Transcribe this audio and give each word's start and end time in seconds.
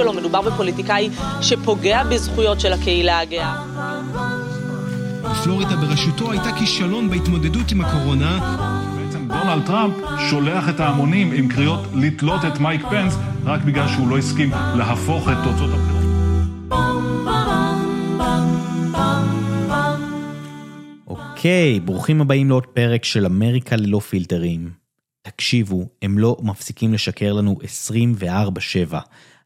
שלו, 0.00 0.12
מדובר 0.12 0.40
בפוליטיקאי 0.40 1.10
שפוגע 1.40 2.04
בזכויות 2.04 2.60
של 2.60 2.72
הקהילה 2.72 3.20
הגאה. 3.20 3.62
פלורידה 5.44 5.76
בראשותו 5.76 6.32
הייתה 6.32 6.52
כישלון 6.58 7.10
בהתמודדות 7.10 7.72
עם 7.72 7.80
הקורונה. 7.80 8.58
בעצם 8.96 9.28
דונלד 9.28 9.66
טראמפ 9.66 9.94
שולח 10.30 10.68
את 10.68 10.80
ההמונים 10.80 11.32
עם 11.32 11.48
קריאות 11.48 11.80
לתלות 11.94 12.44
את 12.44 12.60
מייק 12.60 12.82
פנס 12.90 13.16
רק 13.44 13.60
בגלל 13.60 13.88
שהוא 13.88 14.08
לא 14.08 14.18
הסכים 14.18 14.50
להפוך 14.76 15.28
את 15.28 15.36
תוצאות 15.44 15.70
הבחירות. 15.70 16.00
אוקיי, 21.06 21.80
ברוכים 21.80 22.20
הבאים 22.20 22.48
לעוד 22.48 22.66
פרק 22.66 23.04
של 23.04 23.26
אמריקה 23.26 23.76
ללא 23.76 23.98
פילטרים. 23.98 24.79
תקשיבו, 25.22 25.86
הם 26.02 26.18
לא 26.18 26.36
מפסיקים 26.42 26.94
לשקר 26.94 27.32
לנו 27.32 27.56
24/7, 27.64 28.94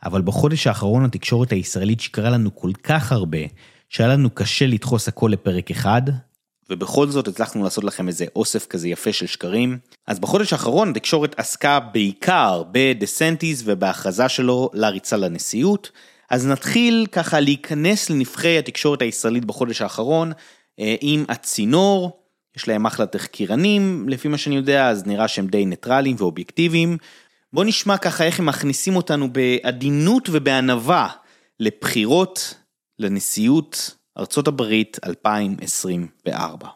אבל 0.04 0.22
בחודש 0.22 0.66
האחרון 0.66 1.04
התקשורת 1.04 1.52
הישראלית 1.52 2.00
שקרה 2.00 2.30
לנו 2.30 2.56
כל 2.56 2.70
כך 2.82 3.12
הרבה, 3.12 3.38
שהיה 3.88 4.08
לנו 4.08 4.30
קשה 4.30 4.66
לדחוס 4.66 5.08
הכל 5.08 5.28
לפרק 5.32 5.70
אחד, 5.70 6.02
ובכל 6.70 7.06
זאת 7.06 7.28
הצלחנו 7.28 7.64
לעשות 7.64 7.84
לכם 7.84 8.08
איזה 8.08 8.24
אוסף 8.36 8.66
כזה 8.66 8.88
יפה 8.88 9.12
של 9.12 9.26
שקרים. 9.26 9.78
אז 10.06 10.20
בחודש 10.20 10.52
האחרון 10.52 10.90
התקשורת 10.90 11.34
עסקה 11.38 11.80
בעיקר 11.80 12.62
בדסנטיס 12.72 13.62
ובהכרזה 13.64 14.28
שלו 14.28 14.70
לריצה 14.72 15.16
לנשיאות. 15.16 15.90
אז 16.30 16.46
נתחיל 16.46 17.06
ככה 17.12 17.40
להיכנס 17.40 18.10
לנבחי 18.10 18.58
התקשורת 18.58 19.02
הישראלית 19.02 19.44
בחודש 19.44 19.82
האחרון 19.82 20.32
אה, 20.80 20.94
עם 21.00 21.24
הצינור, 21.28 22.23
יש 22.56 22.68
להם 22.68 22.86
אחלה 22.86 23.06
תחקירנים 23.06 24.08
לפי 24.08 24.28
מה 24.28 24.38
שאני 24.38 24.56
יודע, 24.56 24.88
אז 24.88 25.06
נראה 25.06 25.28
שהם 25.28 25.46
די 25.46 25.66
ניטרלים 25.66 26.16
ואובייקטיביים. 26.18 26.98
בואו 27.52 27.66
נשמע 27.66 27.98
ככה 27.98 28.24
איך 28.24 28.40
הם 28.40 28.46
מכניסים 28.46 28.96
אותנו 28.96 29.32
בעדינות 29.32 30.28
ובענווה 30.32 31.08
לבחירות 31.60 32.54
לנשיאות 32.98 33.96
ארצות 34.18 34.48
הברית 34.48 34.98
2024. 35.04 36.68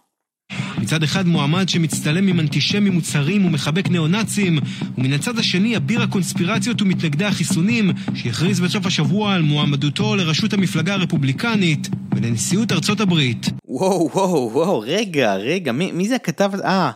מצד 0.88 1.02
אחד 1.02 1.26
מועמד 1.26 1.68
שמצטלם 1.68 2.28
עם 2.28 2.40
אנטישמים 2.40 2.92
מוצהרים 2.92 3.46
ומחבק 3.46 3.88
ניאו-נאצים, 3.88 4.58
ומן 4.98 5.12
הצד 5.12 5.38
השני 5.38 5.76
אביר 5.76 6.02
הקונספירציות 6.02 6.82
ומתנגדי 6.82 7.24
החיסונים, 7.24 7.90
שהכריז 8.14 8.60
בסוף 8.60 8.86
השבוע 8.86 9.34
על 9.34 9.42
מועמדותו 9.42 10.16
לראשות 10.16 10.52
המפלגה 10.52 10.94
הרפובליקנית 10.94 11.88
ולנשיאות 12.16 12.72
ארצות 12.72 13.00
הברית. 13.00 13.46
וואו, 13.64 14.10
וואו, 14.14 14.50
וואו, 14.52 14.80
רגע, 14.80 15.34
רגע, 15.34 15.72
מי, 15.72 15.92
מי 15.92 16.08
זה 16.08 16.14
הכתב? 16.14 16.50
אה, 16.64 16.90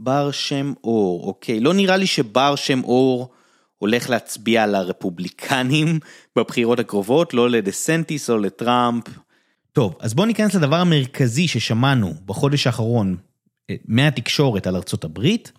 בר 0.00 0.30
שם 0.30 0.72
אור, 0.84 1.26
אוקיי. 1.26 1.60
לא 1.60 1.74
נראה 1.74 1.96
לי 1.96 2.06
שבר 2.06 2.56
שם 2.56 2.84
אור 2.84 3.30
הולך 3.78 4.10
להצביע 4.10 4.66
לרפובליקנים 4.66 5.98
בבחירות 6.36 6.78
הקרובות, 6.78 7.34
לא 7.34 7.50
לדסנטיס 7.50 8.30
או 8.30 8.38
לטראמפ. 8.38 9.04
טוב, 9.74 9.96
אז 10.00 10.14
בואו 10.14 10.26
ניכנס 10.26 10.54
לדבר 10.54 10.76
המרכזי 10.76 11.48
ששמענו 11.48 12.14
בחודש 12.26 12.66
האחרון 12.66 13.16
אה, 13.70 13.76
מהתקשורת 13.84 14.66
על 14.66 14.76
ארצות 14.76 15.04
הברית. 15.04 15.52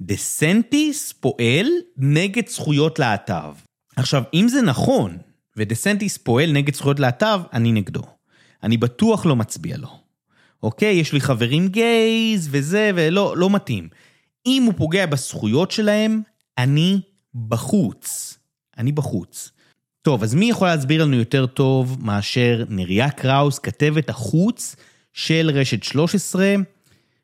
דסנטיס 0.00 1.12
פועל 1.12 1.66
נגד 1.96 2.48
זכויות 2.48 2.98
להט"ב. 2.98 3.52
עכשיו, 3.96 4.22
אם 4.34 4.48
זה 4.48 4.62
נכון, 4.62 5.18
ודסנטיס 5.56 6.16
פועל 6.16 6.52
נגד 6.52 6.74
זכויות 6.74 7.00
להט"ב, 7.00 7.40
אני 7.52 7.72
נגדו. 7.72 8.02
אני 8.62 8.76
בטוח 8.76 9.26
לא 9.26 9.36
מצביע 9.36 9.76
לו. 9.76 9.88
אוקיי, 10.62 10.94
יש 10.94 11.12
לי 11.12 11.20
חברים 11.20 11.68
גייז 11.68 12.48
וזה, 12.50 12.90
ולא, 12.94 13.36
לא 13.36 13.50
מתאים. 13.50 13.88
אם 14.46 14.62
הוא 14.66 14.74
פוגע 14.76 15.06
בזכויות 15.06 15.70
שלהם, 15.70 16.22
אני 16.58 17.00
בחוץ. 17.48 18.38
אני 18.78 18.92
בחוץ. 18.92 19.50
טוב, 20.08 20.22
אז 20.22 20.34
מי 20.34 20.50
יכול 20.50 20.68
להסביר 20.68 21.04
לנו 21.04 21.16
יותר 21.16 21.46
טוב 21.46 21.96
מאשר 22.00 22.64
נריה 22.68 23.10
קראוס, 23.10 23.58
כתבת 23.58 24.10
החוץ 24.10 24.76
של 25.12 25.50
רשת 25.54 25.82
13, 25.82 26.54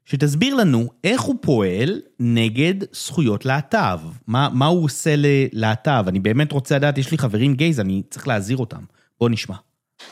שתסביר 0.04 0.54
לנו 0.54 0.90
איך 1.04 1.20
הוא 1.20 1.36
פועל 1.40 2.00
נגד 2.20 2.74
זכויות 2.92 3.44
להט"ב. 3.44 3.98
מה, 4.26 4.48
מה 4.52 4.66
הוא 4.66 4.84
עושה 4.84 5.14
ללהט"ב? 5.16 6.04
אני 6.08 6.20
באמת 6.20 6.52
רוצה 6.52 6.76
לדעת, 6.76 6.98
יש 6.98 7.10
לי 7.10 7.18
חברים 7.18 7.54
gays, 7.54 7.80
אני 7.80 8.02
צריך 8.10 8.28
להזהיר 8.28 8.58
אותם. 8.58 8.82
בוא 9.20 9.28
נשמע. 9.28 9.56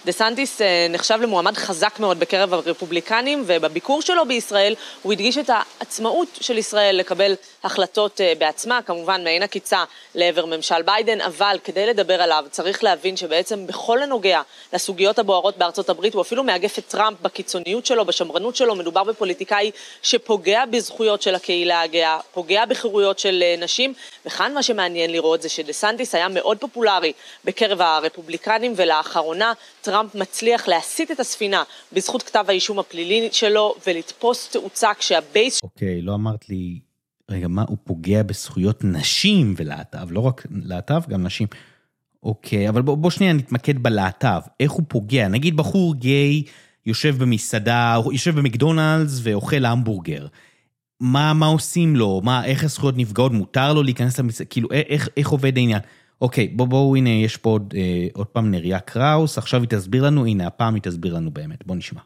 דה 0.04 0.12
סנטיס 0.12 0.60
אה, 0.60 0.86
נחשב 0.90 1.18
למועמד 1.22 1.56
חזק 1.56 1.94
מאוד 1.98 2.20
בקרב 2.20 2.54
הרפובליקנים, 2.54 3.42
ובביקור 3.46 4.02
שלו 4.02 4.26
בישראל 4.26 4.74
הוא 5.02 5.12
הדגיש 5.12 5.38
את 5.38 5.50
העצמאות 5.50 6.28
של 6.40 6.58
ישראל 6.58 6.96
לקבל 6.96 7.34
החלטות 7.64 8.20
אה, 8.20 8.32
בעצמה, 8.38 8.82
כמובן 8.82 9.24
מעין 9.24 9.42
עקיצה 9.42 9.84
לעבר 10.14 10.46
ממשל 10.46 10.82
ביידן, 10.82 11.20
אבל 11.20 11.56
כדי 11.64 11.86
לדבר 11.86 12.22
עליו 12.22 12.44
צריך 12.50 12.84
להבין 12.84 13.16
שבעצם 13.16 13.66
בכל 13.66 14.02
הנוגע 14.02 14.40
לסוגיות 14.72 15.18
הבוערות 15.18 15.58
בארצות 15.58 15.88
הברית, 15.88 16.14
הוא 16.14 16.22
אפילו 16.22 16.44
מאגף 16.44 16.78
את 16.78 16.86
טראמפ 16.88 17.20
בקיצוניות 17.22 17.86
שלו, 17.86 18.04
בשמרנות 18.04 18.56
שלו, 18.56 18.74
מדובר 18.74 19.04
בפוליטיקאי 19.04 19.70
שפוגע 20.02 20.64
בזכויות 20.70 21.22
של 21.22 21.34
הקהילה 21.34 21.80
הגאה, 21.80 22.18
פוגע 22.32 22.64
בחירויות 22.64 23.18
של 23.18 23.42
אה, 23.42 23.54
נשים, 23.58 23.94
וכאן 24.26 24.54
מה 24.54 24.62
שמעניין 24.62 25.10
לראות 25.10 25.42
זה 25.42 25.48
שדה 25.48 25.72
סנטיס 25.72 26.14
היה 26.14 26.28
מאוד 26.28 26.58
פופולרי 26.58 27.12
בקרב 27.44 27.80
הרפובליקנים, 27.80 28.72
ולאחרונה 28.76 29.52
טראמפ 29.82 30.14
מצליח 30.14 30.68
להסיט 30.68 31.10
את 31.10 31.20
הספינה 31.20 31.62
בזכות 31.92 32.22
כתב 32.22 32.44
האישום 32.48 32.78
הפלילי 32.78 33.28
שלו 33.32 33.74
ולתפוס 33.86 34.48
תאוצה 34.48 34.90
כשה 34.98 35.24
base... 35.24 35.60
אוקיי, 35.62 35.98
אוקיי, 35.98 36.04
לא 36.04 36.14
אמרת 36.14 36.48
לי, 36.48 36.78
רגע, 37.30 37.48
מה, 37.48 37.64
הוא 37.68 37.76
פוגע 37.84 38.22
בזכויות 38.22 38.84
נשים 38.84 39.54
ולהט"ב, 39.56 40.12
לא 40.12 40.20
רק 40.20 40.46
להט"ב, 40.50 41.02
גם 41.08 41.22
נשים. 41.22 41.48
אוקיי, 42.22 42.66
אוקיי, 42.66 42.70
אבל 42.70 42.82
בוא, 42.82 42.96
בוא 42.96 43.10
שנייה 43.10 43.32
נתמקד 43.32 43.78
בלהט"ב, 43.78 44.40
איך 44.60 44.72
הוא 44.72 44.82
פוגע? 44.88 45.28
נגיד 45.28 45.56
בחור 45.56 45.94
גיי 45.94 46.42
יושב 46.86 47.16
במסעדה, 47.18 47.96
יושב 48.12 48.34
במקדונלדס 48.34 49.20
ואוכל 49.22 49.64
המבורגר. 49.64 50.26
מה, 51.00 51.32
מה 51.32 51.46
עושים 51.46 51.96
לו? 51.96 52.20
מה, 52.24 52.44
איך 52.44 52.64
הזכויות 52.64 52.96
נפגעות? 52.96 53.32
מותר 53.32 53.72
לו 53.72 53.82
להיכנס 53.82 54.18
למסעדה? 54.18 54.50
כאילו, 54.50 54.68
איך, 54.72 55.08
איך 55.16 55.28
עובד 55.28 55.56
העניין? 55.56 55.80
אוקיי, 56.22 56.48
בואו, 56.48 56.68
בוא, 56.68 56.96
הנה, 56.96 57.10
יש 57.10 57.36
פה 57.36 57.50
עוד, 57.50 57.74
אה, 57.76 58.06
עוד 58.14 58.26
פעם 58.26 58.50
נריה 58.50 58.80
קראוס, 58.80 59.38
עכשיו 59.38 59.60
היא 59.60 59.68
תסביר 59.68 60.02
לנו, 60.02 60.26
הנה, 60.26 60.46
הפעם 60.46 60.74
היא 60.74 60.82
תסביר 60.82 61.14
לנו 61.14 61.30
באמת, 61.30 61.66
בואו 61.66 61.78
נשמע. 61.78 62.00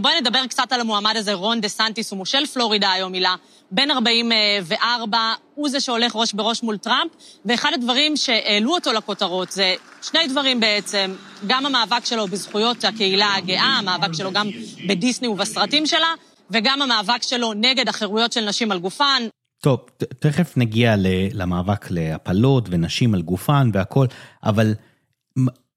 בואי 0.00 0.20
נדבר 0.20 0.46
קצת 0.46 0.72
על 0.72 0.80
המועמד 0.80 1.14
הזה, 1.16 1.34
רון 1.34 1.60
דה 1.60 1.68
סנטיס, 1.68 2.10
הוא 2.10 2.18
מושל 2.18 2.46
פלורידה 2.46 2.92
היום, 2.92 3.12
מילה, 3.12 3.34
בן 3.70 3.90
44, 3.90 5.18
הוא 5.54 5.68
זה 5.68 5.80
שהולך 5.80 6.16
ראש 6.16 6.32
בראש 6.32 6.62
מול 6.62 6.76
טראמפ, 6.76 7.10
ואחד 7.44 7.70
הדברים 7.74 8.16
שהעלו 8.16 8.74
אותו 8.74 8.92
לכותרות 8.92 9.52
זה 9.52 9.74
שני 10.02 10.26
דברים 10.26 10.60
בעצם, 10.60 11.14
גם 11.46 11.66
המאבק 11.66 12.04
שלו 12.04 12.26
בזכויות 12.26 12.84
הקהילה 12.84 13.34
הגאה, 13.34 13.78
המאבק 13.78 14.14
שלו 14.14 14.32
גם 14.32 14.48
בדיסני 14.88 15.28
ובסרטים 15.28 15.86
שלה, 15.86 16.14
וגם 16.50 16.82
המאבק 16.82 17.22
שלו 17.22 17.52
נגד 17.52 17.88
החירויות 17.88 18.32
של 18.32 18.44
נשים 18.48 18.72
על 18.72 18.78
גופן. 18.78 19.22
טוב, 19.60 19.80
תכף 20.18 20.56
נגיע 20.56 20.94
למאבק 21.32 21.90
להפלות 21.90 22.68
ונשים 22.70 23.14
על 23.14 23.22
גופן 23.22 23.70
והכל, 23.72 24.06
אבל 24.42 24.74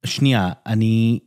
שנייה, 0.06 0.52
אני... 0.66 1.20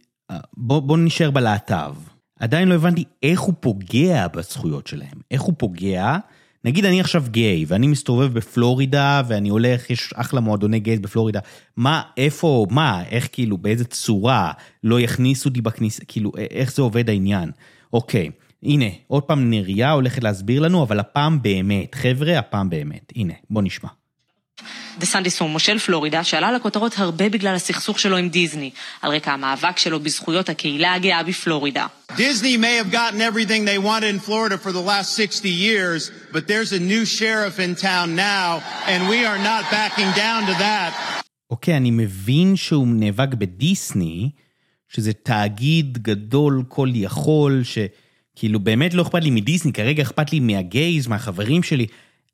בוא, 0.56 0.80
בוא 0.80 0.98
נשאר 0.98 1.30
בלהט"ב. 1.30 1.94
עדיין 2.40 2.68
לא 2.68 2.74
הבנתי 2.74 3.04
איך 3.22 3.40
הוא 3.40 3.54
פוגע 3.60 4.28
בזכויות 4.28 4.86
שלהם. 4.86 5.20
איך 5.30 5.42
הוא 5.42 5.54
פוגע, 5.58 6.16
נגיד 6.64 6.84
אני 6.84 7.00
עכשיו 7.00 7.24
גיי, 7.28 7.64
ואני 7.68 7.86
מסתובב 7.86 8.34
בפלורידה, 8.34 9.22
ואני 9.28 9.48
הולך, 9.48 9.90
יש 9.90 10.12
אחלה 10.14 10.40
מועדוני 10.40 10.80
גיי 10.80 10.98
בפלורידה, 10.98 11.40
מה, 11.76 12.02
איפה, 12.16 12.66
מה, 12.70 13.02
איך 13.10 13.28
כאילו, 13.32 13.58
באיזה 13.58 13.84
צורה, 13.84 14.52
לא 14.84 15.00
יכניסו 15.00 15.48
אותי 15.48 15.60
בכניסה, 15.60 16.04
כאילו, 16.08 16.32
איך 16.50 16.72
זה 16.72 16.82
עובד 16.82 17.08
העניין. 17.08 17.50
אוקיי. 17.92 18.30
הנה, 18.66 18.86
עוד 19.06 19.22
פעם 19.22 19.50
נריה 19.50 19.90
הולכת 19.90 20.22
להסביר 20.22 20.62
לנו, 20.62 20.82
אבל 20.82 21.00
הפעם 21.00 21.42
באמת. 21.42 21.94
חבר'ה, 21.94 22.38
הפעם 22.38 22.70
באמת. 22.70 23.12
הנה, 23.16 23.32
בוא 23.50 23.62
נשמע. 23.62 23.88
דה 24.98 25.06
סנדיס 25.06 25.40
הוא 25.40 25.50
מושל 25.50 25.78
פלורידה 25.78 26.24
שעלה 26.24 26.52
לכותרות 26.52 26.94
הרבה 26.96 27.28
בגלל 27.28 27.54
הסכסוך 27.54 27.98
שלו 27.98 28.16
עם 28.16 28.28
דיסני, 28.28 28.70
על 29.02 29.14
רקע 29.14 29.32
המאבק 29.32 29.78
שלו 29.78 30.00
בזכויות 30.00 30.48
הקהילה 30.48 30.94
הגאה 30.94 31.22
בפלורידה. 31.22 31.86
Disney 32.12 32.56
may 32.56 32.76
have 32.82 32.90
gotten 32.90 33.20
everything 33.20 33.64
they 33.64 33.78
wanted 33.78 34.10
in 34.14 34.18
Florida 34.18 34.56
for 34.58 34.72
the 34.72 34.86
last 34.92 35.08
60 35.14 35.48
years, 35.48 36.10
but 36.32 36.48
there's 36.48 36.72
a 36.72 36.80
new 36.80 37.04
sheriff 37.04 37.60
in 37.60 37.74
town 37.74 38.16
now, 38.16 38.62
and 38.86 39.08
we 39.08 39.26
are 39.26 39.38
not 39.38 39.62
backing 39.70 40.10
down 40.16 40.46
to 40.46 40.54
that. 40.58 40.92
אוקיי, 41.50 41.74
okay, 41.74 41.76
אני 41.76 41.90
מבין 41.90 42.56
שהוא 42.56 42.86
נאבק 42.88 43.34
בדיסני, 43.34 44.30
שזה 44.88 45.12
תאגיד 45.12 45.98
גדול 45.98 46.62
כל 46.68 46.88
יכול, 46.94 47.60
ש... 47.64 47.78
כאילו 48.36 48.60
באמת 48.60 48.94
לא 48.94 49.02
אכפת 49.02 49.22
לי 49.22 49.30
מדיסני, 49.30 49.72
כרגע 49.72 50.02
אכפת 50.02 50.32
לי 50.32 50.40
מהגייז, 50.40 51.06
מהחברים 51.06 51.62
שלי. 51.62 51.86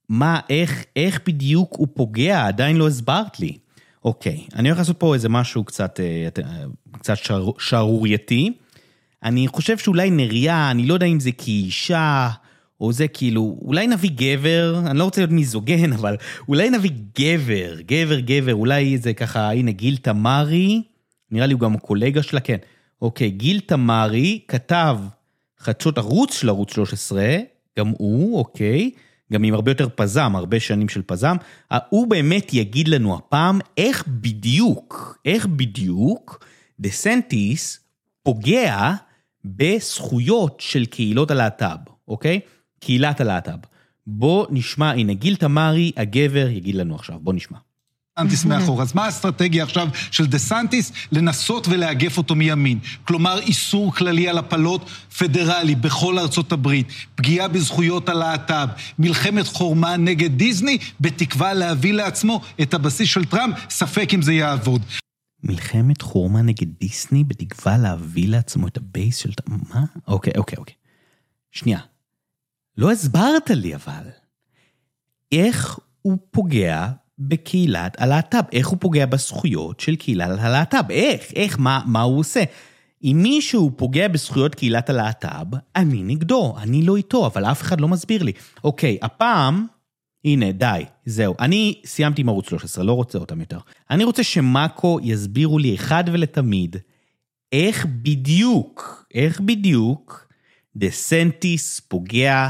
מה, 0.09 0.41
איך, 0.51 0.85
איך 0.97 1.21
בדיוק 1.27 1.75
הוא 1.77 1.89
פוגע? 1.95 2.47
עדיין 2.47 2.77
לא 2.77 2.89
הסברת 2.89 3.41
לי. 3.41 3.57
אוקיי, 4.05 4.41
אני 4.55 4.69
הולך 4.69 4.79
לעשות 4.79 4.99
פה 4.99 5.15
איזה 5.15 5.29
משהו 5.29 5.65
קצת, 5.65 6.01
אה, 6.01 6.29
קצת 6.93 7.15
שערורייתי. 7.59 8.53
אני 9.23 9.49
חושב 9.49 9.79
שאולי 9.79 10.11
נריה, 10.11 10.71
אני 10.71 10.87
לא 10.87 10.95
יודע 10.95 11.07
אם 11.07 11.21
זה 11.21 11.33
כאישה, 11.33 12.31
או 12.81 12.93
זה 12.93 13.09
כאילו, 13.09 13.59
אולי 13.63 13.87
נביא 13.87 14.11
גבר, 14.15 14.83
אני 14.87 14.99
לא 14.99 15.05
רוצה 15.05 15.21
להיות 15.21 15.31
מיזוגן, 15.31 15.93
אבל 15.99 16.17
אולי 16.49 16.71
נביא 16.71 16.91
גבר, 17.19 17.81
גבר, 17.81 18.21
גבר, 18.21 18.55
אולי 18.55 18.99
זה 18.99 19.13
ככה, 19.13 19.53
הנה 19.53 19.73
גיל 19.73 19.97
תמרי, 19.97 20.83
נראה 21.31 21.47
לי 21.47 21.53
הוא 21.53 21.61
גם 21.61 21.79
קולגה 21.79 22.23
שלה, 22.23 22.41
כן. 22.41 22.57
אוקיי, 23.03 23.31
גיל 23.31 23.61
תמרי 23.61 24.39
כתב 24.49 24.99
חדשות 25.63 25.99
ערוץ 25.99 26.35
של 26.35 26.49
ערוץ 26.49 26.75
13, 26.75 27.37
גם 27.79 27.93
הוא, 27.99 28.39
אוקיי, 28.39 28.91
גם 29.33 29.45
עם 29.45 29.55
הרבה 29.55 29.71
יותר 29.71 29.89
פזם, 29.95 30.37
הרבה 30.37 30.61
שנים 30.61 30.89
של 30.89 31.03
פזם. 31.03 31.37
הוא 31.89 32.07
באמת 32.07 32.55
יגיד 32.55 32.89
לנו 32.89 33.15
הפעם 33.15 33.61
איך 33.77 34.05
בדיוק, 34.09 35.19
איך 35.25 35.47
בדיוק 35.47 36.47
דה 36.81 36.89
סנטיס 36.89 37.81
פוגע 38.23 38.93
בזכויות 39.45 40.61
של 40.61 40.87
קהילות 40.87 41.31
הלהט"ב, 41.31 41.79
אוקיי? 42.09 42.41
קהילת 42.81 43.21
הלהט"ב. 43.21 43.59
בוא 44.07 44.47
נשמע, 44.51 44.91
הנה 44.91 45.15
גיל 45.15 45.37
תמרי, 45.37 45.93
הגבר, 45.97 46.49
יגיד 46.49 46.75
לנו 46.75 46.95
עכשיו, 46.95 47.19
בוא 47.21 47.33
נשמע. 47.33 47.59
סנטיס 48.19 48.45
מאחור. 48.51 48.83
אז 48.83 48.95
מה 48.95 49.05
האסטרטגיה 49.05 49.65
עכשיו 49.65 49.89
של 50.11 50.27
דה 50.27 50.39
סנטיס? 50.39 50.93
לנסות 51.13 51.69
ולאגף 51.69 52.19
אותו 52.19 52.35
מימין. 52.35 52.79
כלומר, 53.05 53.39
איסור 53.39 53.95
כללי 53.95 54.29
על 54.29 54.39
הפלות 54.39 54.91
פדרלי 55.19 55.75
בכל 55.75 56.19
ארצות 56.19 56.53
הברית, 56.53 56.89
פגיעה 57.15 57.49
בזכויות 57.49 58.09
הלהט"ב, 58.09 58.69
מלחמת 58.99 59.47
חורמה 59.47 59.97
נגד 59.97 60.39
דיסני, 60.39 60.79
בתקווה 61.01 61.55
להביא 61.55 61.93
לעצמו 61.93 62.41
את 62.63 62.75
ה 62.75 62.82
base 62.82 63.09
של 63.09 63.25
טראמפ, 63.25 63.57
ספק 63.71 64.15
אם 64.15 64.23
זה 64.23 64.33
יעבוד. 64.33 64.83
מלחמת 65.45 66.03
חורמה 66.03 66.43
נגד 66.43 66.67
דיסני 66.81 67.25
בתקווה 67.25 67.79
להביא 67.79 68.29
לעצמו 68.29 68.69
את 68.69 68.77
ה 68.77 68.85
base 68.85 69.17
של... 69.17 69.31
מה? 69.47 69.85
אוקיי, 70.09 70.33
אוקיי, 70.37 70.59
אוקיי. 70.59 70.75
שנייה. 71.51 71.79
לא 72.79 72.93
הסברת 72.93 73.51
לי 73.51 73.75
אבל. 73.75 74.09
איך 75.33 75.79
הוא 76.03 76.19
פוגע 76.31 76.89
בקהילת 77.29 78.01
הלהט"ב? 78.01 78.43
איך 78.53 78.69
הוא 78.69 78.79
פוגע 78.81 79.07
בזכויות 79.07 79.81
של 79.81 79.97
קהילת 79.97 80.39
הלהט"ב? 80.41 80.91
איך? 80.91 81.33
איך? 81.37 81.59
מה, 81.59 81.81
מה 81.87 82.03
הוא 82.03 82.19
עושה? 82.19 82.43
אם 83.05 83.19
מישהו 83.23 83.71
פוגע 83.77 84.09
בזכויות 84.09 84.55
קהילת 84.55 84.91
הלהט"ב, 84.91 85.57
אני 85.77 86.03
נגדו, 86.03 86.55
אני 86.59 86.83
לא 86.83 86.97
איתו, 86.97 87.27
אבל 87.27 87.45
אף 87.45 87.63
אחד 87.63 87.81
לא 87.81 87.89
מסביר 87.89 88.23
לי. 88.23 88.33
אוקיי, 88.65 88.99
הפעם, 89.03 89.67
הנה, 90.25 90.53
די, 90.53 90.85
זהו. 91.07 91.35
אני 91.41 91.81
סיימתי 91.85 92.21
עם 92.21 92.29
ערוץ 92.29 92.49
13, 92.49 92.85
לא 92.85 92.93
רוצה 92.93 93.19
אותם 93.19 93.41
יותר. 93.41 93.59
אני 93.91 94.05
רוצה 94.05 94.23
שמאקו 94.23 94.99
יסבירו 95.03 95.59
לי 95.59 95.75
אחד 95.75 96.05
ולתמיד, 96.13 96.77
איך 97.53 97.87
בדיוק, 97.87 99.07
איך 99.15 99.41
בדיוק, 99.41 100.29
דה 100.77 100.91
סנטיס 100.91 101.81
פוגע 101.81 102.49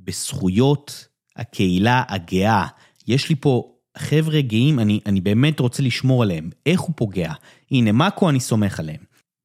בזכויות 0.00 1.08
הקהילה 1.36 2.02
הגאה. 2.08 2.66
יש 3.08 3.28
לי 3.28 3.34
פה 3.34 3.72
חבר'ה 4.00 4.40
גאים, 4.40 4.78
אני, 4.78 5.00
אני 5.06 5.20
באמת 5.20 5.60
רוצה 5.60 5.82
לשמור 5.82 6.22
עליהם. 6.22 6.50
איך 6.66 6.80
הוא 6.80 6.92
פוגע? 6.96 7.32
הנה, 7.70 7.92
מאקו, 7.92 8.30
אני 8.30 8.40
סומך 8.40 8.80
עליהם. 8.80 9.00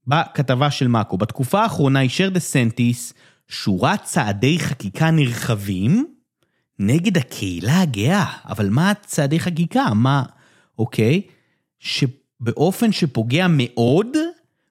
בכתבה 0.07 0.71
של 0.71 0.87
מאקו, 0.87 1.17
בתקופה 1.17 1.61
האחרונה 1.61 2.01
אישר 2.01 2.29
דה 2.29 2.39
סנטיס 2.39 3.13
שורת 3.47 4.03
צעדי 4.03 4.59
חקיקה 4.59 5.11
נרחבים 5.11 6.05
נגד 6.79 7.17
הקהילה 7.17 7.81
הגאה. 7.81 8.25
אבל 8.45 8.69
מה 8.69 8.93
צעדי 9.05 9.39
חקיקה? 9.39 9.93
מה... 9.93 10.23
אוקיי? 10.79 11.21
שבאופן 11.79 12.91
שפוגע 12.91 13.45
מאוד 13.49 14.07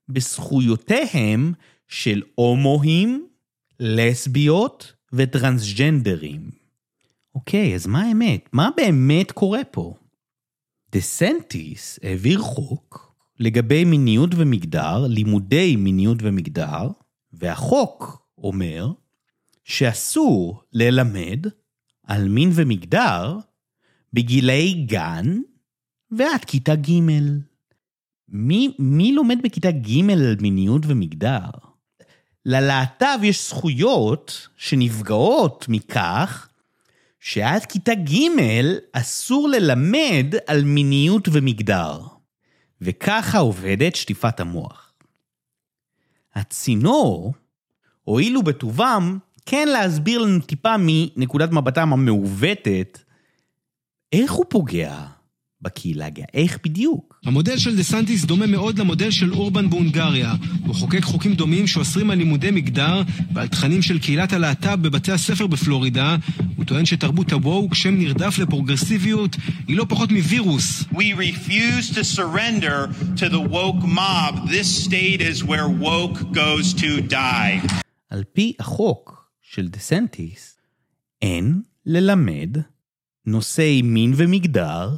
בזכויותיהם 0.09 1.53
של 1.89 2.23
הומואים, 2.35 3.27
לסביות 3.81 4.93
וטרנסג'נדרים. 5.13 6.64
אוקיי, 7.35 7.75
אז 7.75 7.87
מה 7.87 8.03
האמת? 8.03 8.49
מה 8.53 8.69
באמת 8.77 9.33
קורה 9.33 9.65
פה? 9.71 9.95
דה 10.93 11.01
סנטיס 11.01 11.99
העביר 12.03 12.39
חוק 12.39 13.15
לגבי 13.41 13.85
מיניות 13.85 14.31
ומגדר, 14.37 15.07
לימודי 15.07 15.77
מיניות 15.77 16.19
ומגדר, 16.21 16.89
והחוק 17.33 18.27
אומר 18.39 18.93
שאסור 19.65 20.63
ללמד 20.73 21.47
על 22.03 22.29
מין 22.29 22.51
ומגדר 22.55 23.39
בגילאי 24.13 24.85
גן 24.87 25.41
ועד 26.11 26.45
כיתה 26.45 26.75
ג'. 26.75 26.91
מי, 28.29 28.77
מי 28.79 29.13
לומד 29.13 29.39
בכיתה 29.43 29.71
ג' 29.71 30.11
על 30.11 30.37
מיניות 30.41 30.83
ומגדר? 30.87 31.51
ללהט"ב 32.47 33.19
יש 33.23 33.49
זכויות 33.49 34.49
שנפגעות 34.57 35.67
מכך 35.69 36.49
שעד 37.27 37.65
כיתה 37.65 37.95
ג' 37.95 38.41
אסור 38.93 39.49
ללמד 39.49 40.35
על 40.47 40.65
מיניות 40.65 41.29
ומגדר. 41.33 42.01
וככה 42.81 43.39
עובדת 43.39 43.97
שטיפת 43.97 44.41
המוח. 44.41 44.93
הצינור, 46.35 47.35
הואילו 48.03 48.43
בטובם 48.43 49.19
כן 49.47 49.69
להסביר 49.69 50.19
לנו 50.23 50.41
טיפה 50.41 50.75
מנקודת 50.79 51.51
מבטם 51.53 51.93
המעוותת, 51.93 52.99
איך 54.13 54.33
הוא 54.33 54.45
פוגע 54.49 55.07
בקהילה 55.65 56.07
הגאה. 56.07 56.25
איך 56.35 56.59
בדיוק? 56.65 57.21
המודל 57.25 57.59
של 57.59 57.77
דה 57.77 57.83
סנטיס 57.83 58.25
דומה 58.25 58.47
מאוד 58.47 58.79
למודל 58.79 59.11
של 59.11 59.33
אורבן 59.33 59.71
בהונגריה. 59.71 60.35
הוא 60.67 60.75
חוקק 60.75 61.03
חוקים 61.05 61.35
דומים 61.35 61.67
שאוסרים 61.67 62.11
על 62.11 62.19
לימודי 62.19 62.51
מגדר 62.51 63.03
ועל 63.35 63.49
תכנים 63.49 63.83
של 63.83 63.99
קהילת 63.99 64.33
הלהט"ב 64.33 64.83
בבתי 64.83 65.13
הספר 65.13 65.47
בפלורידה. 65.47 66.17
הוא 66.57 66.65
טוען 66.65 66.85
שתרבות 66.85 67.33
הוואוק, 67.33 67.75
שם 67.75 67.95
נרדף 67.99 68.39
לפרוגרסיביות, 68.39 69.37
היא 69.69 69.77
לא 69.77 69.87
פחות 69.89 70.13
מווירוס. 70.13 70.85
We 70.93 71.15
refuse 71.17 71.95
to 71.95 72.05
surrender 72.19 72.77
to 73.17 73.29
the 73.29 73.43
woke 73.53 73.85
mob. 73.85 74.49
This 74.49 74.85
state 74.85 75.21
is 75.21 75.45
where 75.45 75.69
woke 75.69 76.19
goes 76.33 76.81
to 76.81 77.11
die. 77.11 77.69
על 78.11 78.25
פי 78.33 78.53
החוק 78.61 79.29
של 79.43 79.69
דה 79.69 79.79
סנטיס, 79.79 80.57
אין 81.23 81.61
ללמד 81.87 82.57
נושאי 83.27 83.83
מין 83.83 84.13
ומגדר 84.17 84.97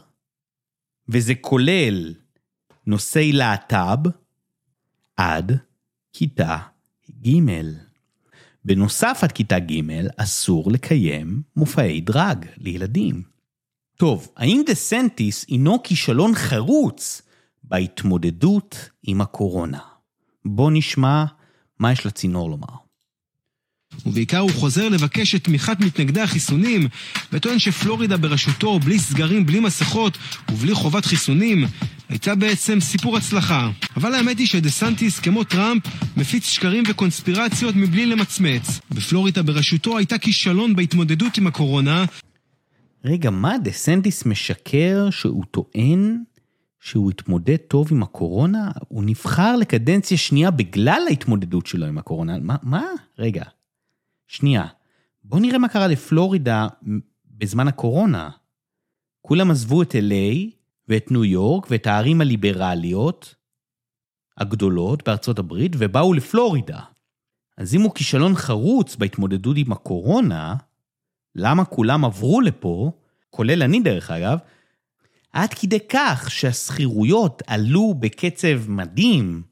וזה 1.09 1.35
כולל 1.41 2.15
נושאי 2.87 3.33
להט"ב 3.33 4.09
עד 5.17 5.59
כיתה 6.13 6.59
ג'. 7.27 7.41
בנוסף 8.65 9.19
עד 9.23 9.33
כיתה 9.33 9.59
ג', 9.59 9.81
אסור 10.17 10.73
לקיים 10.73 11.43
מופעי 11.57 12.01
דרג 12.01 12.47
לילדים. 12.57 13.23
טוב, 13.97 14.29
האם 14.37 14.63
דה 14.67 14.75
סנטיס 14.75 15.45
הינו 15.49 15.83
כישלון 15.83 16.35
חרוץ 16.35 17.23
בהתמודדות 17.65 18.91
עם 19.03 19.21
הקורונה? 19.21 19.79
בוא 20.45 20.71
נשמע 20.75 21.25
מה 21.79 21.93
יש 21.93 22.07
לצינור 22.07 22.51
לומר. 22.51 22.86
ובעיקר 24.07 24.39
הוא 24.39 24.51
חוזר 24.51 24.89
לבקש 24.89 25.35
את 25.35 25.45
תמיכת 25.45 25.81
מתנגדי 25.81 26.21
החיסונים, 26.21 26.89
וטוען 27.33 27.59
שפלורידה 27.59 28.17
בראשותו, 28.17 28.79
בלי 28.79 28.99
סגרים, 28.99 29.47
בלי 29.47 29.61
מסכות 29.61 30.19
ובלי 30.53 30.75
חובת 30.75 31.05
חיסונים, 31.05 31.67
הייתה 32.09 32.35
בעצם 32.35 32.81
סיפור 32.81 33.17
הצלחה. 33.17 33.71
אבל 33.97 34.15
האמת 34.15 34.39
היא 34.39 34.47
שדה 34.47 34.71
סנטיס, 34.71 35.21
כמו 35.21 35.45
טראמפ, 35.45 35.83
מפיץ 36.17 36.47
שקרים 36.47 36.85
וקונספירציות 36.89 37.77
מבלי 37.77 38.07
למצמץ. 38.07 38.81
בפלורידה 38.91 39.43
בראשותו 39.43 39.99
הייתה 39.99 40.19
כישלון 40.19 40.77
בהתמודדות 40.77 41.39
עם 41.39 41.47
הקורונה. 41.47 42.05
רגע, 43.05 43.31
מה 43.31 43.59
דה 43.59 43.73
סנטיס 43.73 44.27
משקר 44.27 45.09
שהוא 45.11 45.45
טוען 45.51 46.23
שהוא 46.81 47.11
התמודד 47.11 47.57
טוב 47.57 47.89
עם 47.91 48.03
הקורונה? 48.03 48.71
הוא 48.89 49.05
נבחר 49.05 49.57
לקדנציה 49.57 50.17
שנייה 50.17 50.51
בגלל 50.51 51.03
ההתמודדות 51.09 51.67
שלו 51.67 51.87
עם 51.87 51.99
הקורונה. 51.99 52.39
מה? 52.39 52.57
מה? 52.63 52.85
רגע. 53.19 53.43
שנייה, 54.27 54.67
בוא 55.25 55.41
נראה 55.41 55.59
מה 55.59 55.69
קרה 55.69 55.87
לפלורידה 55.87 56.67
בזמן 57.27 57.69
הקורונה. 57.69 58.31
כולם 59.21 59.51
עזבו 59.51 59.83
את 59.83 59.95
LA 59.95 60.51
ואת 60.89 61.11
ניו 61.11 61.25
יורק 61.25 61.67
ואת 61.71 61.87
הערים 61.87 62.21
הליברליות 62.21 63.35
הגדולות 64.39 65.09
בארצות 65.09 65.39
הברית 65.39 65.73
ובאו 65.79 66.15
לפלורידה. 66.15 66.81
אז 67.57 67.75
אם 67.75 67.81
הוא 67.81 67.95
כישלון 67.95 68.35
חרוץ 68.35 68.97
בהתמודדות 68.97 69.57
עם 69.59 69.73
הקורונה, 69.73 70.55
למה 71.35 71.65
כולם 71.65 72.05
עברו 72.05 72.41
לפה, 72.41 72.93
כולל 73.31 73.63
אני 73.63 73.81
דרך 73.81 74.11
אגב, 74.11 74.39
עד 75.33 75.55
כדי 75.55 75.79
כך 75.89 76.31
שהשכירויות 76.31 77.43
עלו 77.47 77.95
בקצב 77.95 78.69
מדהים, 78.71 79.43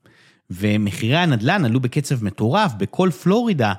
ומחירי 0.50 1.16
הנדל"ן 1.16 1.64
עלו 1.64 1.80
בקצב 1.80 2.24
מטורף 2.24 2.72
בכל 2.74 3.10
פלורידה, 3.22 3.72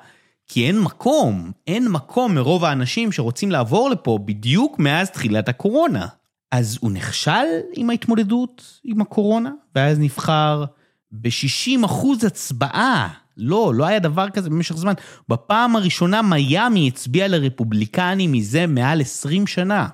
כי 0.47 0.67
אין 0.67 0.79
מקום, 0.79 1.51
אין 1.67 1.87
מקום 1.87 2.35
מרוב 2.35 2.65
האנשים 2.65 3.11
שרוצים 3.11 3.51
לעבור 3.51 3.89
לפה 3.89 4.19
בדיוק 4.25 4.79
מאז 4.79 5.09
תחילת 5.09 5.49
הקורונה. 5.49 6.07
אז 6.51 6.77
הוא 6.81 6.91
נכשל 6.91 7.45
עם 7.73 7.89
ההתמודדות 7.89 8.79
עם 8.83 9.01
הקורונה, 9.01 9.51
ואז 9.75 9.99
נבחר 9.99 10.65
ב-60% 11.11 12.27
הצבעה 12.27 13.09
לא, 13.37 13.73
לא 13.75 13.85
היה 13.85 13.99
דבר 13.99 14.29
כזה 14.29 14.49
במשך 14.49 14.75
זמן. 14.75 14.93
בפעם 15.29 15.75
הראשונה 15.75 16.21
מיאמי 16.21 16.87
הצביע 16.87 17.27
לרפובליקנים 17.27 18.31
מזה 18.31 18.67
מעל 18.67 19.01
20 19.01 19.47
שנה. 19.47 19.87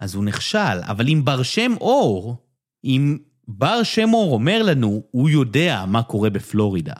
אז 0.00 0.14
הוא 0.14 0.24
נכשל, 0.24 0.78
אבל 0.82 1.08
אם 1.08 1.24
בר 1.24 1.42
שם 1.42 1.74
אור, 1.80 2.36
אם 2.84 3.18
בר 3.48 3.82
שם 3.82 4.14
אור 4.14 4.34
אומר 4.34 4.62
לנו, 4.62 5.02
הוא 5.10 5.28
יודע 5.28 5.84
מה 5.88 6.02
קורה 6.02 6.30
בפלורידה, 6.30 6.94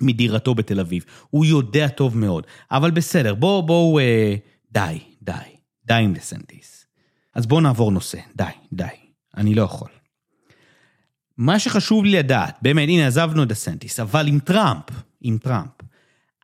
מדירתו 0.00 0.54
בתל 0.54 0.80
אביב, 0.80 1.04
הוא 1.30 1.44
יודע 1.44 1.88
טוב 1.88 2.16
מאוד. 2.16 2.46
אבל 2.70 2.90
בסדר, 2.90 3.34
בואו, 3.34 3.62
בואו, 3.62 3.98
אה, 3.98 4.34
די, 4.72 4.98
די, 5.22 5.32
די 5.86 5.94
עם 5.94 6.14
דסנטיס. 6.14 6.86
אז 7.34 7.46
בואו 7.46 7.60
נעבור 7.60 7.92
נושא, 7.92 8.18
די, 8.36 8.44
די, 8.72 8.84
אני 9.36 9.54
לא 9.54 9.62
יכול. 9.62 9.88
מה 11.36 11.58
שחשוב 11.58 12.04
לי 12.04 12.18
לדעת, 12.18 12.58
באמת, 12.62 12.88
הנה 12.88 13.06
עזבנו 13.06 13.42
את 13.42 13.48
דסנטיס, 13.48 14.00
אבל 14.00 14.28
עם 14.28 14.38
טראמפ, 14.38 14.84
עם 15.20 15.38
טראמפ, 15.38 15.70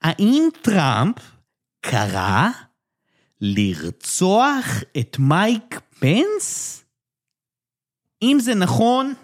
האם 0.02 0.48
טראמפ 0.62 1.16
קרא 1.80 2.48
לרצוח 3.40 4.66
את 4.98 5.16
מייק 5.18 5.80
פנס? 5.98 6.84
אם 8.22 8.38
זה 8.40 8.54
נכון, 8.54 9.14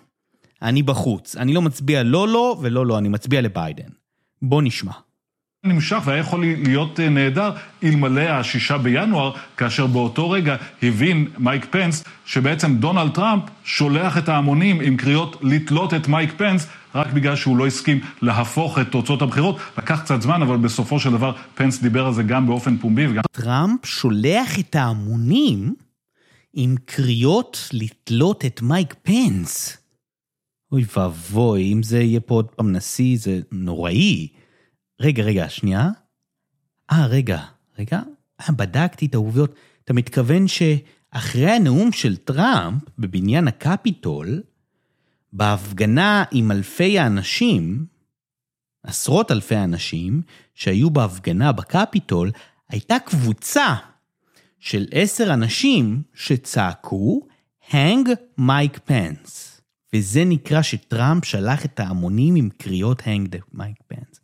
אני 0.62 0.82
בחוץ. 0.82 1.36
אני 1.36 1.54
לא 1.54 1.62
מצביע 1.62 2.02
לא 2.02 2.28
לא 2.28 2.56
ולא 2.60 2.86
לא, 2.86 2.98
אני 2.98 3.08
מצביע 3.08 3.40
לביידן. 3.40 3.88
בוא 4.42 4.62
נשמע. 4.62 4.92
נמשך 5.64 6.02
והיה 6.04 6.20
יכול 6.20 6.44
להיות 6.44 7.00
אה, 7.00 7.08
נהדר 7.08 7.50
אלמלא 7.84 8.20
השישה 8.20 8.78
בינואר, 8.78 9.32
כאשר 9.56 9.86
באותו 9.86 10.30
רגע 10.30 10.56
הבין 10.82 11.28
מייק 11.38 11.66
פנס 11.70 12.04
שבעצם 12.24 12.76
דונלד 12.76 13.14
טראמפ 13.14 13.42
שולח 13.64 14.18
את 14.18 14.28
ההמונים 14.28 14.80
עם 14.80 14.96
קריאות 14.96 15.36
לתלות 15.42 15.94
את 15.94 16.08
מייק 16.08 16.32
פנס 16.36 16.66
רק 16.94 17.12
בגלל 17.12 17.36
שהוא 17.36 17.56
לא 17.56 17.66
הסכים 17.66 18.00
להפוך 18.22 18.78
את 18.78 18.88
תוצאות 18.90 19.22
הבחירות. 19.22 19.56
לקח 19.78 20.00
קצת 20.00 20.22
זמן, 20.22 20.42
אבל 20.42 20.56
בסופו 20.56 21.00
של 21.00 21.10
דבר 21.10 21.32
פנס 21.54 21.82
דיבר 21.82 22.06
על 22.06 22.12
זה 22.12 22.22
גם 22.22 22.46
באופן 22.46 22.76
פומבי 22.76 23.06
וגם... 23.06 23.22
טראמפ 23.32 23.86
שולח 23.86 24.58
את 24.58 24.74
ההמונים 24.74 25.74
עם 26.54 26.74
קריאות 26.84 27.68
לתלות 27.72 28.44
את 28.44 28.62
מייק 28.62 28.94
פנס. 29.02 29.81
אוי 30.72 30.84
ואבוי, 30.96 31.72
אם 31.72 31.82
זה 31.82 32.00
יהיה 32.00 32.20
פה 32.20 32.34
עוד 32.34 32.46
פעם 32.46 32.72
נשיא, 32.72 33.18
זה 33.18 33.40
נוראי. 33.52 34.28
רגע, 35.00 35.22
רגע, 35.22 35.48
שנייה. 35.48 35.88
אה, 36.92 37.06
רגע, 37.06 37.42
רגע, 37.78 38.00
אה, 38.40 38.54
בדקתי 38.56 39.06
את 39.06 39.14
העובדות. 39.14 39.54
אתה 39.84 39.92
מתכוון 39.92 40.48
שאחרי 40.48 41.50
הנאום 41.50 41.92
של 41.92 42.16
טראמפ 42.16 42.82
בבניין 42.98 43.48
הקפיטול, 43.48 44.42
בהפגנה 45.32 46.24
עם 46.30 46.50
אלפי 46.50 46.98
האנשים, 46.98 47.86
עשרות 48.82 49.30
אלפי 49.30 49.54
האנשים 49.54 50.22
שהיו 50.54 50.90
בהפגנה 50.90 51.52
בקפיטול, 51.52 52.30
הייתה 52.68 52.98
קבוצה 52.98 53.74
של 54.58 54.86
עשר 54.90 55.34
אנשים 55.34 56.02
שצעקו, 56.14 57.26
Hang 57.70 58.08
מייק 58.38 58.78
פנס. 58.84 59.51
וזה 59.94 60.24
נקרא 60.24 60.62
שטראמפ 60.62 61.24
שלח 61.24 61.64
את 61.64 61.80
ההמונים 61.80 62.34
עם 62.34 62.48
קריאות 62.58 63.02
Hang 63.04 63.36
מייק 63.52 63.76
פנס. 63.86 64.20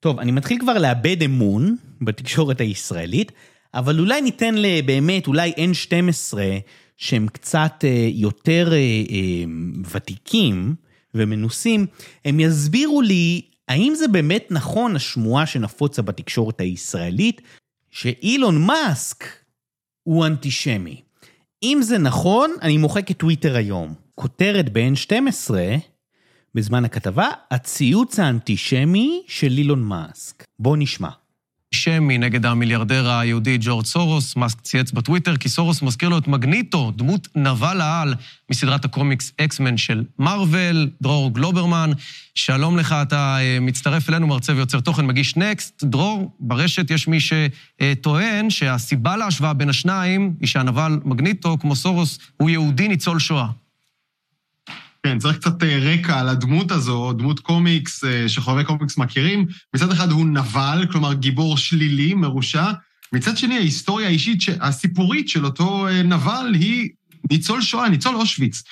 טוב, 0.00 0.18
אני 0.18 0.32
מתחיל 0.32 0.58
כבר 0.60 0.78
לאבד 0.78 1.22
אמון 1.22 1.76
בתקשורת 2.00 2.60
הישראלית, 2.60 3.32
אבל 3.74 4.00
אולי 4.00 4.20
ניתן 4.20 4.54
באמת, 4.86 5.26
אולי 5.26 5.52
N12, 5.52 6.38
שהם 6.96 7.28
קצת 7.28 7.84
אה, 7.84 8.08
יותר 8.12 8.72
אה, 8.72 8.78
אה, 9.10 9.44
ותיקים 9.90 10.74
ומנוסים, 11.14 11.86
הם 12.24 12.40
יסבירו 12.40 13.02
לי 13.02 13.42
האם 13.68 13.94
זה 13.94 14.08
באמת 14.08 14.46
נכון 14.50 14.96
השמועה 14.96 15.46
שנפוצה 15.46 16.02
בתקשורת 16.02 16.60
הישראלית, 16.60 17.40
שאילון 17.90 18.66
מאסק 18.66 19.24
הוא 20.02 20.26
אנטישמי. 20.26 21.02
אם 21.62 21.78
זה 21.82 21.98
נכון, 21.98 22.54
אני 22.62 22.76
מוחק 22.76 23.10
את 23.10 23.16
טוויטר 23.16 23.56
היום. 23.56 24.03
כותרת 24.14 24.72
ב-N12, 24.72 25.54
בזמן 26.54 26.84
הכתבה, 26.84 27.28
הציוץ 27.50 28.18
האנטישמי 28.18 29.22
של 29.26 29.52
אילון 29.58 29.82
מאסק. 29.82 30.44
בואו 30.58 30.76
נשמע. 30.76 31.08
אנטישמי 31.74 32.18
נגד 32.18 32.46
המיליארדר 32.46 33.10
היהודי 33.10 33.58
ג'ורג' 33.60 33.84
סורוס, 33.84 34.36
מאסק 34.36 34.60
צייץ 34.60 34.92
בטוויטר, 34.92 35.36
כי 35.36 35.48
סורוס 35.48 35.82
מזכיר 35.82 36.08
לו 36.08 36.18
את 36.18 36.28
מגניטו, 36.28 36.92
דמות 36.96 37.28
נבל 37.36 37.80
העל 37.80 38.14
מסדרת 38.50 38.84
הקומיקס 38.84 39.32
אקסמן 39.40 39.76
של 39.76 40.04
מארוול, 40.18 40.90
דרור 41.02 41.34
גלוברמן. 41.34 41.90
שלום 42.34 42.78
לך, 42.78 42.94
אתה 43.02 43.36
אה, 43.40 43.58
מצטרף 43.60 44.08
אלינו, 44.10 44.26
מרצה 44.26 44.52
ויוצר 44.52 44.80
תוכן, 44.80 45.06
מגיש 45.06 45.36
נקסט. 45.36 45.84
דרור, 45.84 46.36
ברשת 46.40 46.90
יש 46.90 47.08
מי 47.08 47.18
שטוען 47.20 48.50
שהסיבה 48.50 49.16
להשוואה 49.16 49.52
בין 49.52 49.68
השניים 49.68 50.34
היא 50.40 50.48
שהנבל 50.48 50.98
מגניטו, 51.04 51.56
כמו 51.60 51.76
סורוס, 51.76 52.18
הוא 52.36 52.50
יהודי 52.50 52.88
ניצול 52.88 53.18
שואה. 53.18 53.63
כן, 55.06 55.18
צריך 55.18 55.38
קצת 55.38 55.62
אה, 55.62 55.78
רקע 55.78 56.20
על 56.20 56.28
הדמות 56.28 56.70
הזו, 56.70 57.12
דמות 57.12 57.40
קומיקס 57.40 58.04
אה, 58.04 58.28
שחובבי 58.28 58.64
קומיקס 58.64 58.98
מכירים. 58.98 59.46
מצד 59.74 59.90
אחד 59.92 60.10
הוא 60.10 60.26
נבל, 60.26 60.86
כלומר 60.92 61.14
גיבור 61.14 61.56
שלילי, 61.56 62.14
מרושע. 62.14 62.72
מצד 63.12 63.36
שני, 63.36 63.56
ההיסטוריה 63.56 64.06
האישית, 64.06 64.38
הסיפורית 64.60 65.28
של 65.28 65.44
אותו 65.44 65.88
אה, 65.88 66.02
נבל 66.02 66.54
היא 66.54 66.90
ניצול 67.30 67.62
שואה, 67.62 67.88
ניצול 67.88 68.16
אושוויץ. 68.16 68.62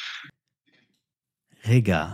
רגע, 1.66 2.08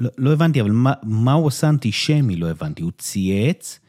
לא, 0.00 0.10
לא 0.18 0.32
הבנתי, 0.32 0.60
אבל 0.60 0.70
מה, 0.70 0.92
מה 1.02 1.32
הוא 1.32 1.46
עושה 1.46 1.68
אנטישמי? 1.68 2.36
לא 2.36 2.50
הבנתי. 2.50 2.82
הוא 2.82 2.92
צייץ 2.98 3.80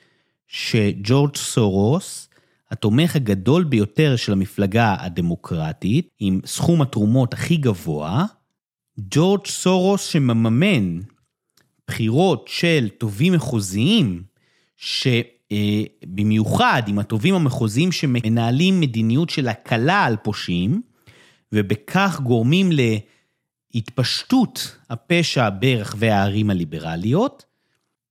שג'ורג' 0.47 1.35
סורוס, 1.35 2.29
התומך 2.71 3.15
הגדול 3.15 3.63
ביותר 3.63 4.15
של 4.15 4.31
המפלגה 4.31 4.95
הדמוקרטית, 4.99 6.09
עם 6.19 6.39
סכום 6.45 6.81
התרומות 6.81 7.33
הכי 7.33 7.57
גבוה, 7.57 8.25
ג'ורג' 8.99 9.47
סורוס 9.47 10.05
שמממן 10.05 10.99
בחירות 11.87 12.47
של 12.47 12.89
תובעים 12.97 13.33
מחוזיים, 13.33 14.23
שבמיוחד 14.77 16.81
עם 16.87 16.99
התובעים 16.99 17.35
המחוזיים 17.35 17.91
שמנהלים 17.91 18.79
מדיניות 18.79 19.29
של 19.29 19.47
הקלה 19.47 20.05
על 20.05 20.15
פושעים, 20.23 20.81
ובכך 21.51 22.19
גורמים 22.23 22.69
להתפשטות 23.73 24.77
הפשע 24.89 25.49
ברחבי 25.59 26.09
הערים 26.09 26.49
הליברליות, 26.49 27.45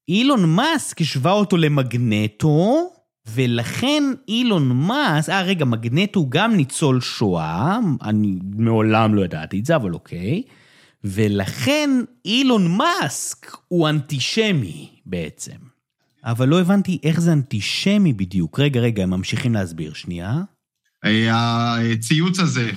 אילון 0.09 0.57
מאסק 0.57 1.01
השווה 1.01 1.33
אותו 1.33 1.57
למגנטו, 1.57 2.91
ולכן 3.27 4.05
אילון 4.29 4.69
מאסק, 4.69 5.31
אה 5.31 5.43
רגע, 5.43 5.65
מגנטו 5.65 6.27
גם 6.29 6.57
ניצול 6.57 7.01
שואה, 7.01 7.79
אני 8.03 8.39
מעולם 8.57 9.15
לא 9.15 9.25
ידעתי 9.25 9.61
את 9.61 9.67
זה, 9.67 9.77
אבל 9.77 9.95
אוקיי. 9.95 10.43
ולכן 11.05 11.91
אילון 12.25 12.77
מאסק 12.77 13.57
הוא 13.69 13.89
אנטישמי 13.89 14.89
בעצם. 15.07 15.71
אבל 16.25 16.49
לא 16.49 16.61
הבנתי 16.61 16.99
איך 17.03 17.21
זה 17.21 17.33
אנטישמי 17.33 18.13
בדיוק. 18.13 18.61
רגע, 18.61 18.81
רגע, 18.81 19.03
הם 19.03 19.11
ממשיכים 19.11 19.55
להסביר. 19.55 19.93
שנייה. 19.93 20.41
הציוץ 21.05 22.39
הזה 22.39 22.71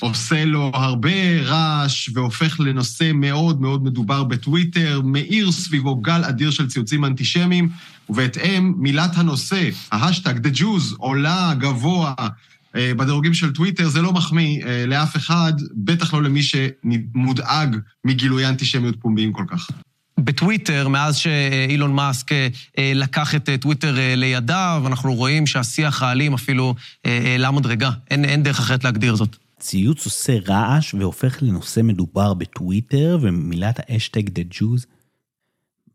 עושה 0.00 0.44
לו 0.44 0.70
הרבה 0.74 1.40
רעש 1.42 2.10
והופך 2.14 2.60
לנושא 2.60 3.10
מאוד 3.14 3.60
מאוד 3.60 3.84
מדובר 3.84 4.24
בטוויטר, 4.24 5.00
מאיר 5.04 5.52
סביבו 5.52 5.96
גל 5.96 6.24
אדיר 6.24 6.50
של 6.50 6.68
ציוצים 6.68 7.04
אנטישמיים, 7.04 7.68
ובהתאם 8.08 8.74
מילת 8.76 9.10
הנושא, 9.14 9.68
ה 9.92 9.98
hashtag, 9.98 10.46
The 10.46 10.58
Jews, 10.58 10.96
עולה 10.96 11.54
גבוה 11.58 12.14
אה, 12.18 12.28
בדירוגים 12.76 13.34
של 13.34 13.52
טוויטר, 13.52 13.88
זה 13.88 14.02
לא 14.02 14.12
מחמיא 14.12 14.64
אה, 14.64 14.86
לאף 14.86 15.16
אחד, 15.16 15.52
בטח 15.74 16.14
לא 16.14 16.22
למי 16.22 16.40
שמודאג 16.42 17.76
מגילויי 18.04 18.48
אנטישמיות 18.48 18.96
פומביים 19.00 19.32
כל 19.32 19.44
כך. 19.48 19.70
בטוויטר, 20.18 20.88
מאז 20.88 21.16
שאילון 21.16 21.92
מאסק 21.92 22.32
אה, 22.32 22.48
לקח 22.94 23.34
את 23.34 23.48
טוויטר 23.60 23.94
לידיו, 24.16 24.82
אנחנו 24.86 25.14
רואים 25.14 25.46
שהשיח 25.46 26.02
האלים 26.02 26.34
אפילו 26.34 26.74
העלה 27.04 27.50
מדרגה. 27.50 27.90
אין, 28.10 28.24
אין 28.24 28.42
דרך 28.42 28.58
אחרת 28.58 28.84
להגדיר 28.84 29.14
זאת. 29.14 29.36
ציוץ 29.60 30.04
עושה 30.04 30.32
רעש 30.46 30.94
והופך 30.94 31.42
לנושא 31.42 31.80
מדובר 31.80 32.34
בטוויטר, 32.34 33.18
ומילת 33.22 33.80
האשטג 33.88 34.28
The 34.28 34.54
Jews. 34.54 34.97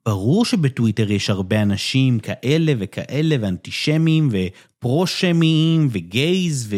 ברור 0.05 0.45
שבטוויטר 0.45 1.12
יש 1.12 1.29
הרבה 1.29 1.62
אנשים 1.62 2.19
כאלה 2.19 2.74
וכאלה, 2.79 3.36
ואנטישמים, 3.41 4.29
ופרו-שמיים, 4.31 5.88
וגייז, 5.91 6.67
ו... 6.69 6.75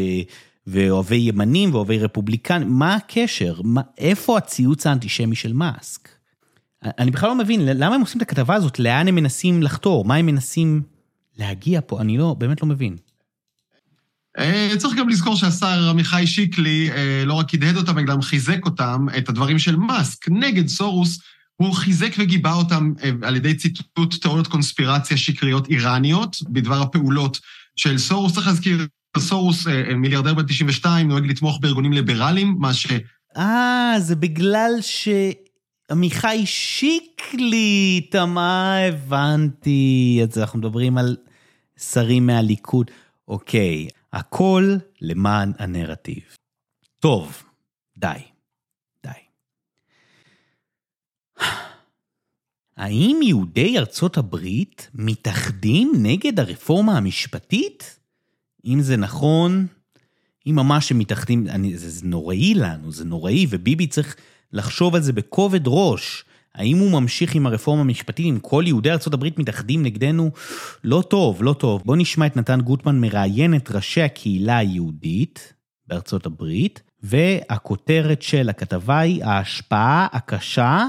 ואוהבי 0.68 1.16
ימנים 1.16 1.74
ואוהבי 1.74 2.00
רפובליקנים, 2.00 2.74
מה 2.74 2.96
הקשר? 2.96 3.62
מה, 3.64 3.82
איפה 3.98 4.38
הציוץ 4.38 4.88
האנטישמי 4.88 5.36
של 5.36 5.54
מאסק? 5.54 6.10
אני 6.86 7.12
בכלל 7.12 7.30
לא 7.30 7.36
מבין, 7.36 7.66
למה 7.66 7.96
הם 7.96 8.02
עושים 8.02 8.18
את 8.18 8.22
הכתבה 8.22 8.56
הזאת? 8.56 8.80
לאן 8.80 9.08
הם 9.08 9.16
מנסים 9.16 9.64
לחתור? 9.64 10.06
מה 10.06 10.16
הם 10.16 10.26
מנסים 10.26 10.82
להגיע 11.38 11.80
פה? 11.86 12.02
אני 12.02 12.18
לא, 12.18 12.36
באמת 12.40 12.62
לא 12.62 12.68
מבין. 12.68 12.98
אה, 14.40 14.70
צריך 14.78 14.96
גם 14.96 15.10
לזכור 15.10 15.36
שהשר 15.36 15.90
עמיחי 15.90 16.28
שיקלי 16.28 16.90
אה, 16.92 17.24
לא 17.26 17.34
רק 17.34 17.54
הדהד 17.54 17.78
אותם, 17.78 17.98
אלא 17.98 18.08
גם 18.08 18.22
חיזק 18.22 18.66
אותם, 18.66 19.06
את 19.18 19.30
הדברים 19.30 19.60
של 19.60 19.76
מאסק 19.76 20.30
נגד 20.30 20.68
סורוס. 20.68 21.20
הוא 21.56 21.74
חיזק 21.74 22.16
וגיבה 22.18 22.54
אותם 22.54 22.94
אה, 23.04 23.10
על 23.22 23.36
ידי 23.36 23.56
ציטוט 23.56 24.22
תיאוריות 24.22 24.48
קונספירציה 24.48 25.18
שקריות 25.18 25.68
איראניות 25.68 26.38
בדבר 26.50 26.82
הפעולות 26.82 27.40
של 27.76 27.98
סורוס. 27.98 28.34
צריך 28.34 28.48
להזכיר, 28.48 28.88
סורוס, 29.18 29.68
אה, 29.68 29.90
אה, 29.90 29.96
מיליארדר 29.96 30.34
בן 30.34 30.46
92, 30.46 31.08
נוהג 31.08 31.26
לתמוך 31.26 31.60
בארגונים 31.62 31.94
ליברליים, 31.94 32.56
מה 32.60 32.74
ש... 32.74 32.88
אה, 33.38 33.96
זה 34.00 34.16
בגלל 34.16 34.72
שעמיחי 34.82 36.42
שיקלי, 36.46 38.08
מה 38.28 38.78
הבנתי. 38.78 40.20
אז 40.24 40.38
אנחנו 40.38 40.60
מדברים 40.60 40.98
על 40.98 41.18
שרים 41.80 42.26
מהליכוד. 42.26 42.92
אוקיי, 43.28 43.88
הכל 44.14 44.76
למען 45.02 45.52
הנרטיב. 45.60 46.24
טוב. 47.00 47.44
די. 47.98 48.35
האם 52.78 53.20
יהודי 53.24 53.78
ארצות 53.78 54.18
הברית 54.18 54.90
מתאחדים 54.94 55.92
נגד 55.96 56.40
הרפורמה 56.40 56.98
המשפטית? 56.98 58.00
אם 58.66 58.82
זה 58.82 58.98
נכון, 58.98 59.68
אם 60.48 60.56
ממש 60.56 60.92
הם 60.92 61.00
מתאחדים, 61.00 61.48
אני, 61.48 61.78
זה, 61.78 61.90
זה 61.90 62.06
נוראי 62.06 62.54
לנו, 62.54 62.92
זה 62.92 63.06
נוראי, 63.06 63.46
וביבי 63.50 63.88
צריך 63.88 64.16
לחשוב 64.54 64.96
על 64.96 65.02
זה 65.02 65.14
בכובד 65.14 65.62
ראש. 65.66 66.24
האם 66.56 66.78
הוא 66.78 66.92
ממשיך 66.92 67.36
עם 67.36 67.46
הרפורמה 67.46 67.82
המשפטית, 67.82 68.26
אם 68.26 68.40
כל 68.42 68.64
יהודי 68.68 68.92
ארה"ב 68.92 69.26
מתאחדים 69.38 69.84
נגדנו? 69.84 70.32
לא 70.84 71.04
טוב, 71.10 71.44
לא 71.44 71.54
טוב. 71.54 71.82
בואו 71.86 71.98
נשמע 71.98 72.26
את 72.26 72.38
נתן 72.38 72.62
גוטמן 72.62 73.00
מראיין 73.02 73.56
את 73.56 73.72
ראשי 73.72 74.02
הקהילה 74.02 74.58
היהודית 74.58 75.54
בארצות 75.88 76.26
הברית, 76.26 76.82
והכותרת 77.04 78.22
של 78.22 78.50
הכתבה 78.50 79.00
היא 79.00 79.24
ההשפעה 79.24 80.08
הקשה 80.12 80.88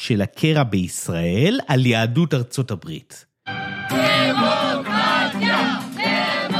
של 0.00 0.22
הקרע 0.22 0.62
בישראל 0.62 1.58
על 1.66 1.86
יהדות 1.86 2.34
ארצות 2.34 2.70
הברית. 2.70 3.24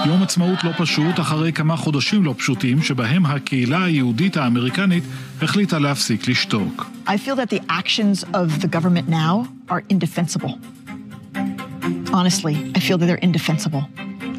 יום 0.07 0.23
עצמאות 0.23 0.65
לא 0.65 0.71
פשוט 0.79 1.21
אחרי 1.21 1.53
כמה 1.53 1.77
חודשים 1.77 2.25
לא 2.25 2.35
פשוטים 2.39 2.83
שבהם 2.83 3.27
הקהילה 3.27 3.85
היהודית 3.85 4.37
האמריקנית 4.37 5.05
החליטה 5.43 5.79
להפסיק 5.79 6.29
לשתוק. 6.29 6.91
I 7.07 7.11
feel 7.11 7.37
that 7.37 7.51
the 7.51 7.63
actions 7.71 8.25
of 8.35 8.63
the 8.63 8.69
government 8.69 9.09
now 9.09 9.47
are 9.71 9.83
indefensible. 9.89 10.53
Honestly, 12.13 12.57
I 12.75 12.81
feel 12.81 12.99
that 12.99 13.07
they're 13.07 13.27
indefensible. 13.31 13.83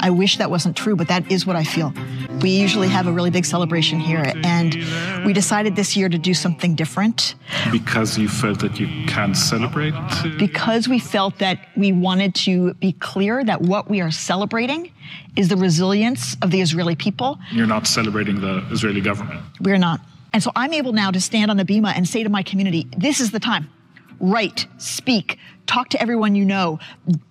I 0.02 0.10
wish 0.10 0.38
that 0.38 0.50
wasn't 0.50 0.76
true, 0.76 0.96
but 0.96 1.08
that 1.08 1.30
is 1.32 1.46
what 1.46 1.56
I 1.56 1.64
feel. 1.64 1.94
We 2.42 2.52
usually 2.52 2.88
have 2.88 3.08
a 3.08 3.12
really 3.12 3.30
big 3.30 3.46
celebration 3.46 4.00
here, 4.00 4.32
and 4.44 4.76
we 5.26 5.34
decided 5.34 5.76
this 5.76 5.98
year 5.98 6.10
to 6.10 6.18
do 6.18 6.34
something 6.34 6.76
different. 6.76 7.36
Because 7.72 8.18
you 8.18 8.30
felt 8.30 8.60
that 8.60 8.80
you 8.80 8.88
can't 9.08 9.36
celebrate? 9.36 9.94
Because 10.38 10.88
we 10.88 11.00
felt 11.00 11.40
that 11.40 11.68
we 11.76 11.92
wanted 11.92 12.36
to 12.36 12.74
be 12.76 12.94
clear 12.94 13.44
that 13.44 13.62
what 13.62 13.90
we 13.90 14.02
are 14.02 14.12
celebrating 14.12 14.92
is 15.36 15.50
the 15.50 15.58
resilience 15.58 16.36
of 16.42 16.52
the 16.52 16.62
Israeli 16.62 16.96
people. 16.96 17.38
You're 17.52 17.68
not 17.68 17.88
celebrating 17.88 18.42
the 18.42 18.66
Israeli 18.72 19.02
government. 19.02 19.42
We're 19.62 19.78
not. 19.78 20.02
And 20.34 20.44
so 20.44 20.52
I'm 20.56 20.74
able 20.74 20.94
now 20.94 21.12
to 21.12 21.20
stand 21.20 21.50
on 21.52 21.58
the 21.58 21.66
bima 21.66 21.94
and 21.96 22.08
say 22.08 22.24
to 22.24 22.30
my 22.30 22.44
community, 22.44 22.88
this 22.98 23.20
is 23.20 23.32
the 23.32 23.40
time. 23.40 23.70
Write, 24.20 24.68
speak, 24.78 25.40
talk 25.66 25.90
to 25.90 26.02
everyone 26.02 26.36
you 26.36 26.46
know, 26.46 26.80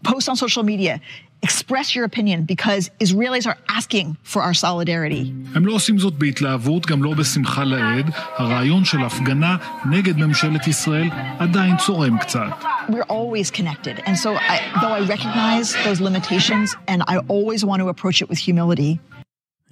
post 0.04 0.28
on 0.28 0.36
social 0.36 0.62
media. 0.62 1.00
Express 1.42 1.94
your 1.94 2.04
opinion 2.04 2.44
because 2.44 2.90
Israelis 3.00 3.46
are 3.46 3.58
asking 3.68 4.16
for 4.22 4.42
our 4.42 4.54
solidarity. 4.54 5.32
הם 5.54 5.66
לא 5.66 5.72
עושים 5.72 5.98
זאת 5.98 6.14
בהתלהבות, 6.14 6.86
גם 6.86 7.02
לא 7.02 7.14
בשמחה 7.14 7.64
לאיד. 7.64 8.06
הרעיון 8.36 8.84
של 8.84 8.98
הפגנה 9.04 9.56
נגד 9.90 10.16
ממשלת 10.16 10.66
ישראל 10.66 11.08
עדיין 11.38 11.76
צורם 11.76 12.18
קצת. 12.18 12.50
We're 12.88 13.10
always 13.10 13.50
connected, 13.50 14.02
and 14.06 14.16
so 14.24 14.30
I, 14.34 14.56
though 14.80 14.94
I 14.98 15.00
recognize 15.14 15.74
those 15.84 16.00
limitations, 16.00 16.76
and 16.88 17.02
I 17.06 17.16
always 17.28 17.64
want 17.64 17.80
to 17.82 17.88
approach 17.88 18.22
it 18.22 18.28
with 18.30 18.38
humility. 18.38 18.98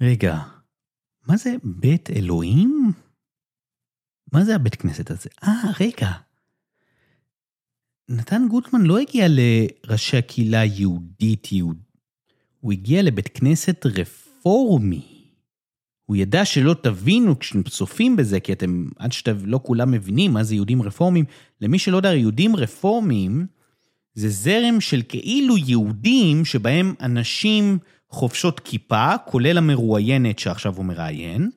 רגע, 0.01 0.37
מה 1.27 1.37
זה 1.37 1.55
בית 1.63 2.09
אלוהים? 2.15 2.91
מה 4.33 4.43
זה 4.43 4.55
הבית 4.55 4.75
כנסת 4.75 5.11
הזה? 5.11 5.29
אה, 5.43 5.51
רגע. 5.79 6.11
נתן 8.09 8.45
גוטמן 8.49 8.81
לא 8.81 8.97
הגיע 8.97 9.27
לראשי 9.29 10.17
הקהילה 10.17 10.59
היהודית 10.59 11.51
יהוד. 11.51 11.77
הוא 12.59 12.71
הגיע 12.71 13.01
לבית 13.01 13.27
כנסת 13.27 13.85
רפורמי. 13.85 15.01
הוא 16.05 16.15
ידע 16.15 16.45
שלא 16.45 16.75
תבינו 16.81 17.39
כשאתם 17.39 17.63
צופים 17.63 18.15
בזה, 18.15 18.39
כי 18.39 18.53
אתם, 18.53 18.85
עד 18.99 19.11
שאתם 19.11 19.37
לא 19.45 19.59
כולם 19.63 19.91
מבינים 19.91 20.33
מה 20.33 20.43
זה 20.43 20.55
יהודים 20.55 20.81
רפורמים, 20.81 21.25
למי 21.61 21.79
שלא 21.79 21.97
יודע, 21.97 22.13
יהודים 22.13 22.55
רפורמים 22.55 23.45
זה 24.13 24.29
זרם 24.29 24.81
של 24.81 25.01
כאילו 25.09 25.57
יהודים 25.57 26.45
שבהם 26.45 26.93
אנשים 27.01 27.77
חובשות 28.09 28.59
כיפה, 28.59 29.17
כולל 29.25 29.57
המרואיינת 29.57 30.39
שעכשיו 30.39 30.75
הוא 30.75 30.85
מראיין, 30.85 31.49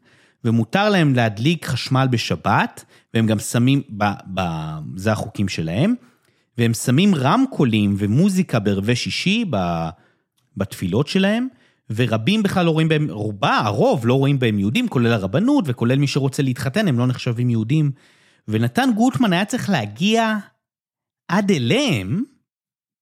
ומותר 0.44 0.88
להם 0.88 1.14
להדליק 1.14 1.66
חשמל 1.66 2.08
בשבת, 2.10 2.84
והם 3.14 3.26
גם 3.26 3.38
שמים, 3.38 3.82
ב, 3.96 4.04
ב, 4.34 4.40
זה 4.96 5.12
החוקים 5.12 5.48
שלהם, 5.48 5.94
והם 6.58 6.74
שמים 6.74 7.14
רמקולים 7.14 7.94
ומוזיקה 7.98 8.58
בערבי 8.58 8.96
שישי 8.96 9.44
בתפילות 10.56 11.08
שלהם, 11.08 11.48
ורבים 11.90 12.42
בכלל 12.42 12.66
לא 12.66 12.70
רואים 12.70 12.88
בהם, 12.88 13.10
רובה, 13.10 13.58
הרוב 13.58 14.06
לא 14.06 14.14
רואים 14.14 14.38
בהם 14.38 14.58
יהודים, 14.58 14.88
כולל 14.88 15.12
הרבנות 15.12 15.64
וכולל 15.68 15.98
מי 15.98 16.06
שרוצה 16.06 16.42
להתחתן, 16.42 16.88
הם 16.88 16.98
לא 16.98 17.06
נחשבים 17.06 17.50
יהודים. 17.50 17.90
ונתן 18.48 18.90
גוטמן 18.96 19.32
היה 19.32 19.44
צריך 19.44 19.70
להגיע 19.70 20.36
עד 21.28 21.50
אליהם, 21.50 22.22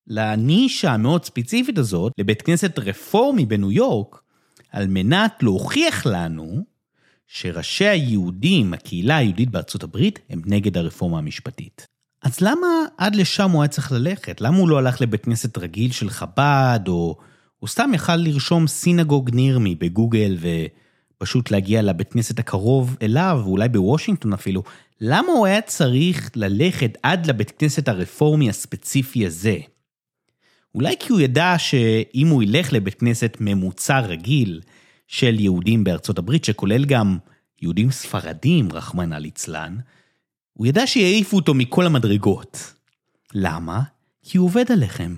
לנישה 0.06 0.92
המאוד 0.92 1.24
ספציפית 1.24 1.78
הזאת, 1.78 2.12
לבית 2.18 2.42
כנסת 2.42 2.78
רפורמי 2.78 3.46
בניו 3.46 3.72
יורק, 3.72 4.22
על 4.72 4.86
מנת 4.86 5.42
להוכיח 5.42 6.06
לנו 6.06 6.64
שראשי 7.26 7.86
היהודים, 7.86 8.74
הקהילה 8.74 9.16
היהודית 9.16 9.50
בארצות 9.50 9.82
הברית, 9.82 10.18
הם 10.30 10.42
נגד 10.46 10.76
הרפורמה 10.76 11.18
המשפטית. 11.18 11.86
אז 12.22 12.40
למה 12.40 12.66
עד 12.98 13.16
לשם 13.16 13.50
הוא 13.50 13.62
היה 13.62 13.68
צריך 13.68 13.92
ללכת? 13.92 14.40
למה 14.40 14.56
הוא 14.56 14.68
לא 14.68 14.78
הלך 14.78 15.00
לבית 15.00 15.24
כנסת 15.24 15.58
רגיל 15.58 15.92
של 15.92 16.10
חב"ד, 16.10 16.80
או 16.88 17.16
הוא 17.58 17.68
סתם 17.68 17.90
יכל 17.94 18.16
לרשום 18.16 18.66
סינגוג 18.66 19.30
נירמי 19.34 19.74
בגוגל 19.74 20.36
ופשוט 21.20 21.50
להגיע 21.50 21.82
לבית 21.82 22.12
כנסת 22.12 22.38
הקרוב 22.38 22.96
אליו, 23.02 23.40
ואולי 23.44 23.68
בוושינגטון 23.68 24.32
אפילו? 24.32 24.62
למה 25.00 25.32
הוא 25.32 25.46
היה 25.46 25.60
צריך 25.60 26.30
ללכת 26.34 26.98
עד 27.02 27.26
לבית 27.26 27.50
כנסת 27.58 27.88
הרפורמי 27.88 28.50
הספציפי 28.50 29.26
הזה? 29.26 29.56
אולי 30.74 30.94
כי 31.00 31.12
הוא 31.12 31.20
ידע 31.20 31.54
שאם 31.58 32.28
הוא 32.28 32.42
ילך 32.42 32.72
לבית 32.72 32.94
כנסת 32.94 33.36
ממוצע 33.40 33.98
רגיל 34.00 34.60
של 35.06 35.40
יהודים 35.40 35.84
בארצות 35.84 36.18
הברית, 36.18 36.44
שכולל 36.44 36.84
גם 36.84 37.18
יהודים 37.62 37.90
ספרדים, 37.90 38.68
רחמנא 38.72 39.14
ליצלן, 39.14 39.76
הוא 40.58 40.66
ידע 40.66 40.86
שיעיפו 40.86 41.36
אותו 41.36 41.54
מכל 41.54 41.86
המדרגות. 41.86 42.74
למה? 43.34 43.82
כי 44.22 44.38
הוא 44.38 44.46
עובד 44.46 44.72
עליכם. 44.72 45.16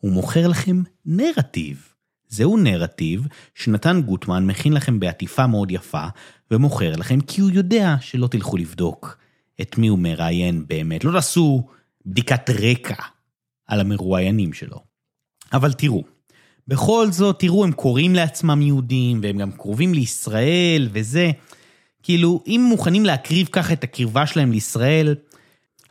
הוא 0.00 0.12
מוכר 0.12 0.48
לכם 0.48 0.82
נרטיב. 1.06 1.88
זהו 2.28 2.56
נרטיב 2.56 3.26
שנתן 3.54 4.00
גוטמן 4.02 4.46
מכין 4.46 4.72
לכם 4.72 5.00
בעטיפה 5.00 5.46
מאוד 5.46 5.70
יפה, 5.70 6.06
ומוכר 6.50 6.96
לכם 6.96 7.20
כי 7.20 7.40
הוא 7.40 7.50
יודע 7.50 7.96
שלא 8.00 8.26
תלכו 8.26 8.56
לבדוק 8.56 9.16
את 9.60 9.78
מי 9.78 9.88
הוא 9.88 9.98
מראיין 9.98 10.64
באמת. 10.66 11.04
לא 11.04 11.12
תעשו 11.12 11.66
בדיקת 12.06 12.50
רקע 12.50 13.02
על 13.66 13.80
המרואיינים 13.80 14.52
שלו. 14.52 14.80
אבל 15.52 15.72
תראו, 15.72 16.04
בכל 16.68 17.06
זאת, 17.10 17.38
תראו, 17.38 17.64
הם 17.64 17.72
קוראים 17.72 18.14
לעצמם 18.14 18.62
יהודים, 18.62 19.20
והם 19.22 19.38
גם 19.38 19.52
קרובים 19.52 19.94
לישראל 19.94 20.88
וזה. 20.92 21.30
כאילו, 22.02 22.42
אם 22.46 22.66
מוכנים 22.68 23.04
להקריב 23.04 23.48
ככה 23.52 23.72
את 23.72 23.84
הקרבה 23.84 24.26
שלהם 24.26 24.52
לישראל, 24.52 25.14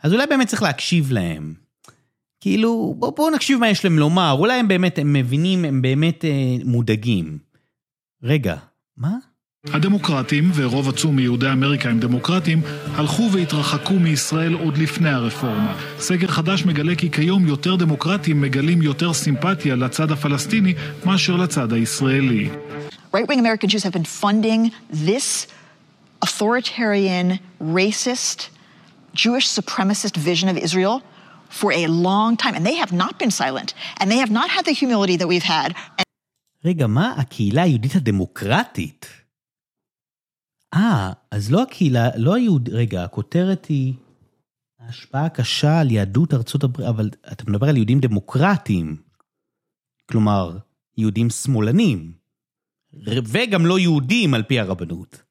אז 0.02 0.12
אולי 0.12 0.26
באמת 0.26 0.48
צריך 0.48 0.62
להקשיב 0.62 1.12
להם. 1.12 1.54
כאילו, 2.40 2.94
בואו 2.98 3.12
בוא 3.12 3.30
נקשיב 3.30 3.58
מה 3.58 3.68
יש 3.68 3.84
להם 3.84 3.98
לומר, 3.98 4.36
אולי 4.38 4.54
הם 4.54 4.68
באמת, 4.68 4.98
הם 4.98 5.12
מבינים, 5.12 5.64
הם 5.64 5.82
באמת 5.82 6.24
אה, 6.24 6.56
מודאגים. 6.64 7.38
רגע, 8.22 8.56
מה? 8.96 9.16
הדמוקרטים, 9.66 10.50
ורוב 10.54 10.88
עצום 10.88 11.16
מיהודי 11.16 11.50
אמריקה 11.52 11.88
הם 11.88 12.00
דמוקרטים, 12.00 12.60
הלכו 12.94 13.28
והתרחקו 13.32 13.94
מישראל 13.94 14.54
עוד 14.54 14.78
לפני 14.78 15.08
הרפורמה. 15.08 15.76
סגר 15.98 16.28
חדש 16.28 16.64
מגלה 16.64 16.94
כי 16.94 17.10
כיום 17.10 17.46
יותר 17.46 17.76
דמוקרטים 17.76 18.40
מגלים 18.40 18.82
יותר 18.82 19.12
סימפתיה 19.12 19.76
לצד 19.76 20.10
הפלסטיני 20.10 20.74
מאשר 21.04 21.36
לצד 21.36 21.72
הישראלי. 21.72 22.48
Right-wing 23.14 23.38
American 23.38 23.68
Jews 23.68 23.84
have 23.84 23.92
been 23.92 24.22
funding 24.22 24.70
this 25.06 25.46
authoritarian, 26.26 27.26
racist, 27.60 28.38
Jewish 29.14 29.46
supremacist 29.58 30.16
vision 30.16 30.48
of 30.48 30.56
Israel 30.56 31.02
for 31.60 31.70
a 31.72 31.86
long 31.86 32.36
time, 32.36 32.54
and 32.54 32.64
they 32.66 32.76
have 32.82 32.92
not 32.92 33.18
been 33.18 33.30
silent, 33.30 33.74
and 33.98 34.10
they 34.10 34.20
have 34.24 34.30
not 34.30 34.48
had 34.56 34.64
the 34.64 34.72
humility 34.72 35.16
that 35.16 35.28
we've 35.28 35.50
had. 35.56 35.74
רגע, 36.64 36.86
מה 36.86 37.14
הקהילה 37.18 37.62
היהודית 37.62 37.96
הדמוקרטית? 37.96 39.06
אה, 40.74 41.12
אז 41.30 41.52
לא 41.52 41.62
הקהילה, 41.62 42.08
לא 42.16 42.34
היהוד... 42.34 42.68
רגע, 42.68 43.04
הכותרת 43.04 43.66
היא... 43.66 43.94
ההשפעה 44.80 45.26
הקשה 45.26 45.80
על 45.80 45.90
יהדות 45.90 46.34
ארצות 46.34 46.64
הברית, 46.64 46.88
אבל 46.88 47.10
אתה 47.32 47.44
מדבר 47.50 47.68
על 47.68 47.76
יהודים 47.76 48.00
דמוקרטיים. 48.00 48.96
כלומר, 50.10 50.58
יהודים 50.96 51.30
שמאלנים. 51.30 52.12
וגם 53.06 53.66
לא 53.66 53.78
יהודים 53.78 54.34
על 54.34 54.42
פי 54.42 54.60
הרבנות. 54.60 55.22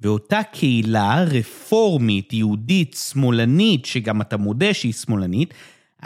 ואותה 0.00 0.40
קהילה 0.52 1.24
רפורמית, 1.24 2.32
יהודית, 2.32 2.94
שמאלנית, 2.94 3.84
שגם 3.84 4.20
אתה 4.20 4.36
מודה 4.36 4.74
שהיא 4.74 4.92
שמאלנית, 4.92 5.54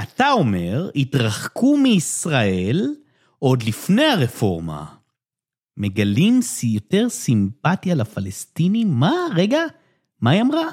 אתה 0.03 0.33
אומר, 0.33 0.91
התרחקו 0.97 1.77
מישראל 1.77 2.95
עוד 3.39 3.63
לפני 3.63 4.05
הרפורמה. 4.05 4.85
מגלים 5.77 6.41
יותר 6.63 7.09
סימפתיה 7.09 7.95
לפלסטינים? 7.95 8.89
מה? 8.91 9.13
רגע, 9.37 9.61
מה 10.21 10.31
היא 10.31 10.43
אמרה? 10.43 10.69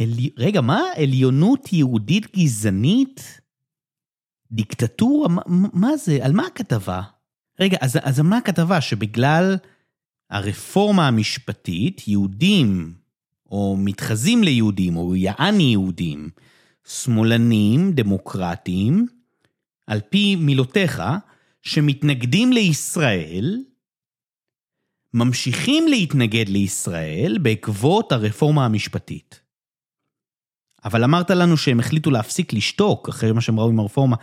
אל... 0.00 0.10
רגע, 0.36 0.60
מה? 0.60 0.82
עליונות 0.96 1.72
יהודית 1.72 2.36
גזענית? 2.36 3.40
דיקטטורה? 4.52 5.28
מה, 5.28 5.42
מה 5.72 5.96
זה? 5.96 6.18
על 6.22 6.32
מה 6.32 6.46
הכתבה? 6.46 7.02
רגע, 7.60 7.76
אז, 7.80 7.98
אז 8.02 8.20
על 8.20 8.26
מה 8.26 8.36
הכתבה? 8.36 8.80
שבגלל 8.80 9.56
הרפורמה 10.30 11.08
המשפטית, 11.08 12.08
יהודים, 12.08 12.94
או 13.50 13.76
מתחזים 13.78 14.44
ליהודים, 14.44 14.96
או 14.96 15.16
יעני 15.16 15.62
יהודים, 15.62 16.30
שמאלנים, 16.88 17.92
דמוקרטים, 17.92 19.06
על 19.86 20.00
פי 20.10 20.36
מילותיך, 20.36 21.02
שמתנגדים 21.62 22.52
לישראל, 22.52 23.64
ממשיכים 25.14 25.88
להתנגד 25.88 26.48
לישראל 26.48 27.38
בעקבות 27.42 28.12
הרפורמה 28.12 28.64
המשפטית. 28.64 29.40
אבל 30.84 31.04
אמרת 31.04 31.30
לנו 31.30 31.56
שהם 31.56 31.80
החליטו 31.80 32.10
להפסיק 32.10 32.52
לשתוק 32.52 33.08
אחרי 33.08 33.32
מה 33.32 33.40
שהם 33.40 33.60
ראו 33.60 33.68
עם 33.68 33.80
הרפורמה. 33.80 34.16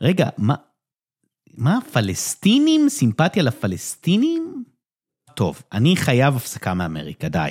רגע, 0.00 0.28
מה, 0.38 0.54
מה, 1.54 1.78
פלסטינים? 1.92 2.88
סימפתיה 2.88 3.42
לפלסטינים? 3.42 4.64
טוב, 5.36 5.62
אני 5.72 5.96
חייב 5.96 6.36
הפסקה 6.36 6.74
מאמריקה, 6.74 7.28
די. 7.28 7.50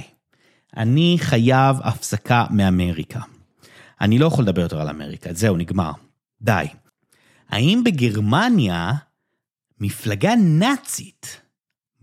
אני 0.77 1.15
חייב 1.19 1.77
הפסקה 1.83 2.45
מאמריקה. 2.49 3.19
אני 4.01 4.19
לא 4.19 4.25
יכול 4.25 4.43
לדבר 4.43 4.61
יותר 4.61 4.81
על 4.81 4.89
אמריקה, 4.89 5.33
זהו, 5.33 5.57
נגמר. 5.57 5.91
די. 6.41 6.65
האם 7.49 7.81
בגרמניה 7.85 8.91
מפלגה 9.79 10.35
נאצית 10.35 11.41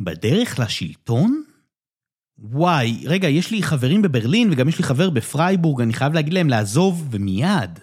בדרך 0.01 0.59
לשלטון? 0.59 1.43
וואי, 2.39 3.03
רגע, 3.07 3.29
יש 3.29 3.51
לי 3.51 3.63
חברים 3.63 4.03
בברלין 4.03 4.53
וגם 4.53 4.69
יש 4.69 4.79
לי 4.79 4.85
חבר 4.85 5.11
בפרייבורג, 5.11 5.81
אני 5.81 5.93
חייב 5.93 6.13
להגיד 6.13 6.33
להם 6.33 6.49
לעזוב 6.49 7.09
ומיד. 7.11 7.79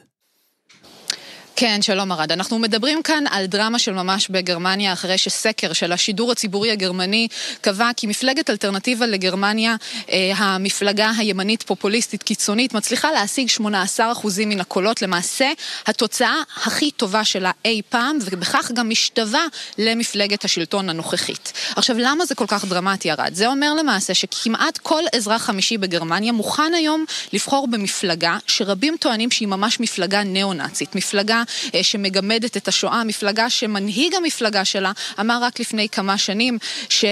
כן, 1.62 1.82
שלום 1.82 2.12
ארד. 2.12 2.32
אנחנו 2.32 2.60
מדברים 2.60 3.02
כאן 3.04 3.24
על 3.30 3.46
דרמה 3.46 3.80
של 3.80 3.92
ממש 3.94 4.28
בגרמניה, 4.30 4.94
אחרי 4.94 5.18
שסקר 5.18 5.74
של 5.74 5.92
השידור 5.92 6.32
הציבורי 6.32 6.72
הגרמני 6.72 7.28
קבע 7.62 7.90
כי 7.98 8.08
מפלגת 8.08 8.50
אלטרנטיבה 8.50 9.06
לגרמניה, 9.06 9.76
אה, 10.12 10.32
המפלגה 10.38 11.12
הימנית 11.18 11.64
פופוליסטית 11.64 12.24
קיצונית, 12.24 12.74
מצליחה 12.74 13.12
להשיג 13.12 13.50
18% 13.50 14.46
מן 14.46 14.60
הקולות. 14.60 15.02
למעשה, 15.02 15.52
התוצאה 15.88 16.36
הכי 16.64 16.92
טובה 16.92 17.26
שלה 17.26 17.52
אי 17.66 17.82
פעם, 17.90 18.18
ובכך 18.22 18.72
גם 18.74 18.90
משתווה 18.90 19.46
למפלגת 19.78 20.46
השלטון 20.46 20.90
הנוכחית. 20.90 21.54
עכשיו, 21.76 21.96
למה 22.00 22.26
זה 22.26 22.36
כל 22.36 22.46
כך 22.48 22.66
דרמטי, 22.66 23.12
ארד? 23.12 23.34
זה 23.34 23.48
אומר 23.48 23.74
למעשה 23.74 24.14
שכמעט 24.14 24.78
כל 24.78 25.04
אזרח 25.16 25.42
חמישי 25.42 25.78
בגרמניה 25.78 26.32
מוכן 26.32 26.74
היום 26.76 27.06
לבחור 27.34 27.68
במפלגה 27.68 28.38
שרבים 28.48 28.96
טוענים 29.00 29.32
שהיא 29.32 29.48
ממש 29.48 29.80
מפלגה 29.80 30.24
ניאו-נאצית. 30.24 30.96
מפלגה 30.96 31.44
שמגמדת 31.82 32.58
את 32.58 32.68
השואה, 32.68 33.04
מפלגה 33.04 33.50
שמנהיג 33.50 34.16
המפלגה 34.16 34.66
שלה 34.66 34.92
אמר 35.20 35.40
רק 35.42 35.60
לפני 35.60 35.90
כמה 35.90 36.18
שנים. 36.18 36.58
אה, 37.04 37.08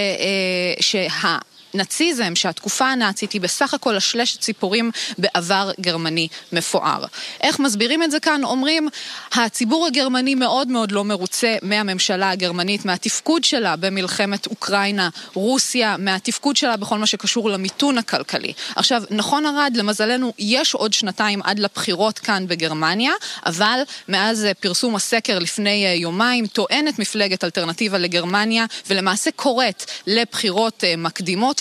שה... 0.80 1.38
נאציזם, 1.74 2.36
שהתקופה 2.36 2.86
הנאצית 2.86 3.32
היא 3.32 3.40
בסך 3.40 3.74
הכל 3.74 3.96
השלשת 3.96 4.40
ציפורים 4.40 4.90
בעבר 5.18 5.70
גרמני 5.80 6.28
מפואר. 6.52 7.04
איך 7.40 7.60
מסבירים 7.60 8.02
את 8.02 8.10
זה 8.10 8.20
כאן? 8.20 8.44
אומרים, 8.44 8.88
הציבור 9.32 9.86
הגרמני 9.86 10.34
מאוד 10.34 10.68
מאוד 10.68 10.92
לא 10.92 11.04
מרוצה 11.04 11.56
מהממשלה 11.62 12.30
הגרמנית, 12.30 12.84
מהתפקוד 12.84 13.44
שלה 13.44 13.76
במלחמת 13.76 14.46
אוקראינה, 14.46 15.08
רוסיה, 15.34 15.96
מהתפקוד 15.96 16.56
שלה 16.56 16.76
בכל 16.76 16.98
מה 16.98 17.06
שקשור 17.06 17.50
למיתון 17.50 17.98
הכלכלי. 17.98 18.52
עכשיו, 18.76 19.02
נכון 19.10 19.46
ארד, 19.46 19.72
למזלנו, 19.76 20.32
יש 20.38 20.74
עוד 20.74 20.92
שנתיים 20.92 21.42
עד 21.42 21.58
לבחירות 21.58 22.18
כאן 22.18 22.46
בגרמניה, 22.48 23.12
אבל 23.46 23.80
מאז 24.08 24.46
פרסום 24.60 24.96
הסקר 24.96 25.38
לפני 25.38 25.86
אה, 25.86 25.92
יומיים, 25.92 26.46
טוענת 26.46 26.98
מפלגת 26.98 27.44
אלטרנטיבה 27.44 27.98
לגרמניה, 27.98 28.64
ולמעשה 28.90 29.30
קוראת 29.30 29.84
לבחירות 30.06 30.84
אה, 30.84 30.96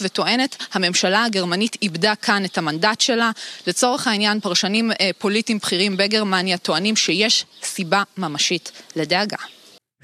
מקדימות. 0.01 0.07
וטוענת, 0.11 0.55
הממשלה 0.73 1.23
הגרמנית 1.25 1.77
איבדה 1.81 2.15
כאן 2.15 2.45
את 2.45 2.57
המנדט 2.57 3.01
שלה. 3.01 3.31
לצורך 3.67 4.07
העניין, 4.07 4.39
פרשנים 4.39 4.91
אה, 4.91 5.09
פוליטיים 5.17 5.57
בכירים 5.57 5.97
בגרמניה 5.97 6.57
טוענים 6.57 6.95
שיש 6.95 7.45
סיבה 7.63 8.03
ממשית 8.17 8.71
לדאגה. 8.95 9.37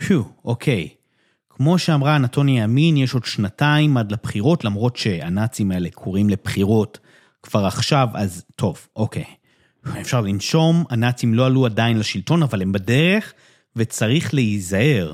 פיו, 0.08 0.22
אוקיי. 0.46 0.90
כמו 1.50 1.80
שאמרה 1.80 2.16
אנטוניה 2.16 2.64
ימין, 2.64 2.98
יש 2.98 3.14
עוד 3.14 3.26
שנתיים 3.26 3.98
עד 3.98 4.12
לבחירות, 4.12 4.64
למרות 4.64 4.96
שהנאצים 4.96 5.72
האלה 5.72 5.90
קוראים 5.90 6.30
לבחירות 6.30 7.00
כבר 7.44 7.66
עכשיו, 7.66 8.08
אז 8.14 8.44
טוב, 8.56 8.88
אוקיי. 8.96 9.26
אפשר 10.02 10.22
לנשום, 10.22 10.84
הנאצים 10.90 11.34
לא 11.34 11.46
עלו 11.46 11.66
עדיין 11.66 12.00
לשלטון, 12.00 12.44
אבל 12.44 12.62
הם 12.62 12.72
בדרך, 12.72 13.34
וצריך 13.76 14.34
להיזהר. 14.34 15.14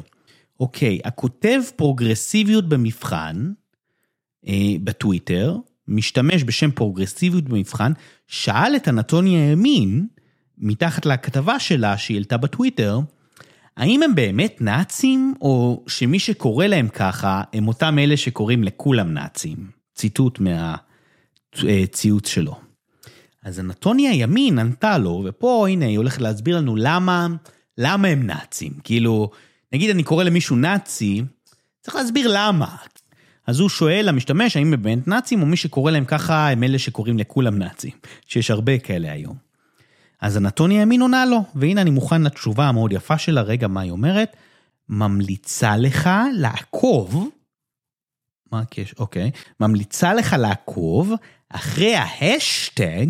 אוקיי, 0.60 1.00
הכותב 1.06 1.62
פרוגרסיביות 1.76 2.70
במבחן, 2.70 3.52
בטוויטר, 4.84 5.58
משתמש 5.88 6.44
בשם 6.44 6.72
פרוגרסיביות 6.72 7.44
במבחן, 7.44 7.92
שאל 8.28 8.76
את 8.76 8.88
אנטוניה 8.88 9.52
ימין, 9.52 10.08
מתחת 10.58 11.06
לכתבה 11.06 11.60
שלה 11.60 11.98
שהיא 11.98 12.18
העלתה 12.18 12.38
בטוויטר, 12.38 13.00
האם 13.78 14.04
הם 14.04 14.16
באמת 14.16 14.62
נאצים, 14.62 15.34
או 15.42 15.84
שמי 15.88 16.20
שקורא 16.20 16.66
להם 16.66 16.88
ככה, 16.88 17.42
הם 17.54 17.68
אותם 17.68 18.00
אלה 18.00 18.18
שקוראים 18.18 18.64
לכולם 18.64 19.14
נאצים? 19.14 19.72
ציטוט 19.96 20.40
מהציוץ 21.56 22.28
שלו. 22.28 22.56
אז 23.44 23.60
אנטוניה 23.60 24.14
ימין 24.14 24.60
ענתה 24.60 24.98
לו, 24.98 25.24
ופה 25.26 25.68
הנה 25.70 25.86
היא 25.86 25.98
הולכת 25.98 26.22
להסביר 26.22 26.58
לנו 26.58 26.76
למה, 26.76 27.28
למה 27.78 28.08
הם 28.08 28.28
נאצים. 28.28 28.74
כאילו, 28.84 29.30
נגיד 29.74 29.90
אני 29.90 30.04
קורא 30.04 30.24
למישהו 30.24 30.56
נאצי, 30.56 31.24
צריך 31.82 31.96
להסביר 31.96 32.32
למה. 32.34 32.76
אז 33.50 33.60
הוא 33.60 33.70
שואל 33.70 34.06
למשתמש 34.08 34.58
האם 34.58 34.74
הם 34.74 34.82
באמת 34.82 35.08
נאצים, 35.08 35.42
או 35.42 35.46
מי 35.46 35.58
שקורא 35.58 35.92
להם 35.92 36.06
ככה 36.06 36.50
הם 36.50 36.64
אלה 36.64 36.80
שקוראים 36.80 37.18
לכולם 37.18 37.58
נאצים, 37.58 37.92
שיש 38.28 38.52
הרבה 38.52 38.80
כאלה 38.80 39.12
היום. 39.12 39.36
אז 40.22 40.38
אנטוניה 40.38 40.82
ימין 40.82 41.02
עונה 41.02 41.26
לו, 41.26 41.44
והנה 41.56 41.82
אני 41.82 41.90
מוכן 41.90 42.22
לתשובה 42.22 42.68
המאוד 42.68 42.92
יפה 42.92 43.18
שלה, 43.18 43.42
רגע, 43.42 43.68
מה 43.68 43.82
היא 43.82 43.92
אומרת? 43.92 44.36
ממליצה 44.90 45.78
לך 45.78 46.10
לעקוב, 46.34 47.30
מה 48.52 48.60
הקשר? 48.60 48.94
אוקיי. 49.00 49.32
ממליצה 49.60 50.14
לך 50.14 50.36
לעקוב 50.40 51.14
אחרי 51.50 51.96
ההשטג, 51.96 53.08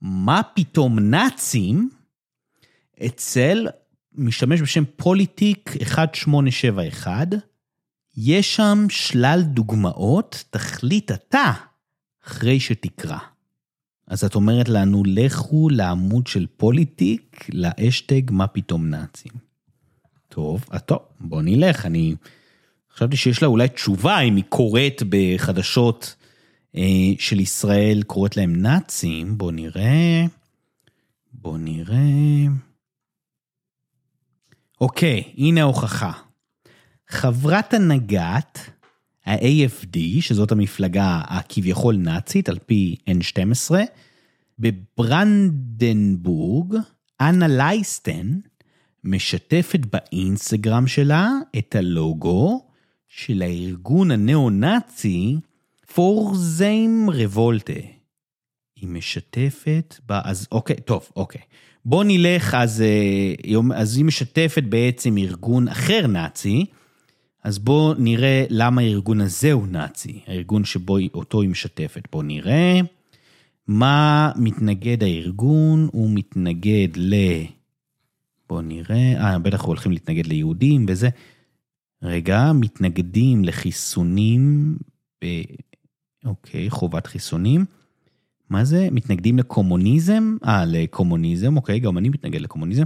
מה 0.00 0.40
פתאום 0.54 0.98
נאצים, 0.98 1.90
אצל 3.06 3.66
משתמש 4.14 4.62
בשם 4.62 4.84
פוליטיק 4.96 5.76
1871, 5.80 7.26
יש 8.20 8.56
שם 8.56 8.86
שלל 8.90 9.42
דוגמאות, 9.46 10.44
תחליט 10.50 11.10
אתה 11.10 11.52
אחרי 12.26 12.60
שתקרא. 12.60 13.18
אז 14.06 14.24
את 14.24 14.34
אומרת 14.34 14.68
לנו, 14.68 15.02
לכו 15.06 15.68
לעמוד 15.68 16.26
של 16.26 16.46
פוליטיק, 16.56 17.48
לאשטג 17.52 18.22
מה 18.30 18.46
פתאום 18.46 18.86
נאצים. 18.90 19.32
טוב, 20.28 20.64
אז 20.70 20.80
טוב, 20.82 20.98
בוא 21.20 21.42
נלך, 21.42 21.86
אני 21.86 22.14
חשבתי 22.92 23.16
שיש 23.16 23.42
לה 23.42 23.48
אולי 23.48 23.68
תשובה 23.68 24.20
אם 24.20 24.36
היא 24.36 24.44
קוראת 24.48 25.02
בחדשות 25.08 26.14
אה, 26.76 26.82
של 27.18 27.40
ישראל, 27.40 28.02
קוראת 28.06 28.36
להם 28.36 28.56
נאצים, 28.56 29.38
בוא 29.38 29.52
נראה, 29.52 30.24
בוא 31.32 31.58
נראה. 31.58 32.46
אוקיי, 34.80 35.34
הנה 35.36 35.60
ההוכחה. 35.60 36.27
חברת 37.08 37.74
הנהגת 37.74 38.58
ה-AFD, 39.26 39.98
שזאת 40.20 40.52
המפלגה 40.52 41.20
הכביכול 41.24 41.96
נאצית 41.96 42.48
על 42.48 42.58
פי 42.66 42.96
N12, 43.10 43.74
בברנדנבורג, 44.58 46.74
אנה 47.20 47.48
לייסטן 47.48 48.38
משתפת 49.04 49.80
באינסטגרם 49.92 50.86
שלה 50.86 51.30
את 51.58 51.74
הלוגו 51.74 52.66
של 53.08 53.42
הארגון 53.42 54.10
הנאו-נאצי 54.10 55.36
פורזיים 55.94 57.08
רבולטה. 57.12 57.72
היא 58.76 58.88
משתפת, 58.88 59.94
ב... 60.06 60.12
אז 60.12 60.48
אוקיי, 60.52 60.76
טוב, 60.76 61.08
אוקיי. 61.16 61.40
בוא 61.84 62.04
נלך, 62.04 62.54
אז, 62.54 62.82
אה, 62.82 63.34
אז 63.74 63.96
היא 63.96 64.04
משתפת 64.04 64.62
בעצם 64.62 65.18
ארגון 65.18 65.68
אחר 65.68 66.06
נאצי, 66.06 66.66
אז 67.44 67.58
בואו 67.58 67.94
נראה 67.94 68.44
למה 68.50 68.80
הארגון 68.80 69.20
הזה 69.20 69.52
הוא 69.52 69.66
נאצי, 69.66 70.20
הארגון 70.26 70.64
שבו 70.64 70.98
אותו 71.14 71.42
היא 71.42 71.50
משתפת. 71.50 72.08
בואו 72.12 72.22
נראה 72.22 72.80
מה 73.66 74.32
מתנגד 74.36 75.02
הארגון, 75.02 75.88
הוא 75.92 76.10
מתנגד 76.14 76.88
ל... 76.96 77.14
בואו 78.48 78.60
נראה, 78.60 79.14
אה, 79.20 79.38
בטח 79.38 79.62
הולכים 79.62 79.92
להתנגד 79.92 80.26
ליהודים 80.26 80.86
וזה. 80.88 81.08
רגע, 82.02 82.52
מתנגדים 82.52 83.44
לחיסונים, 83.44 84.76
ב... 85.24 85.26
אוקיי, 86.24 86.70
חובת 86.70 87.06
חיסונים. 87.06 87.64
מה 88.50 88.64
זה? 88.64 88.88
מתנגדים 88.92 89.38
לקומוניזם? 89.38 90.36
אה, 90.44 90.64
לקומוניזם, 90.64 91.56
אוקיי, 91.56 91.80
גם 91.80 91.98
אני 91.98 92.08
מתנגד 92.08 92.40
לקומוניזם. 92.40 92.84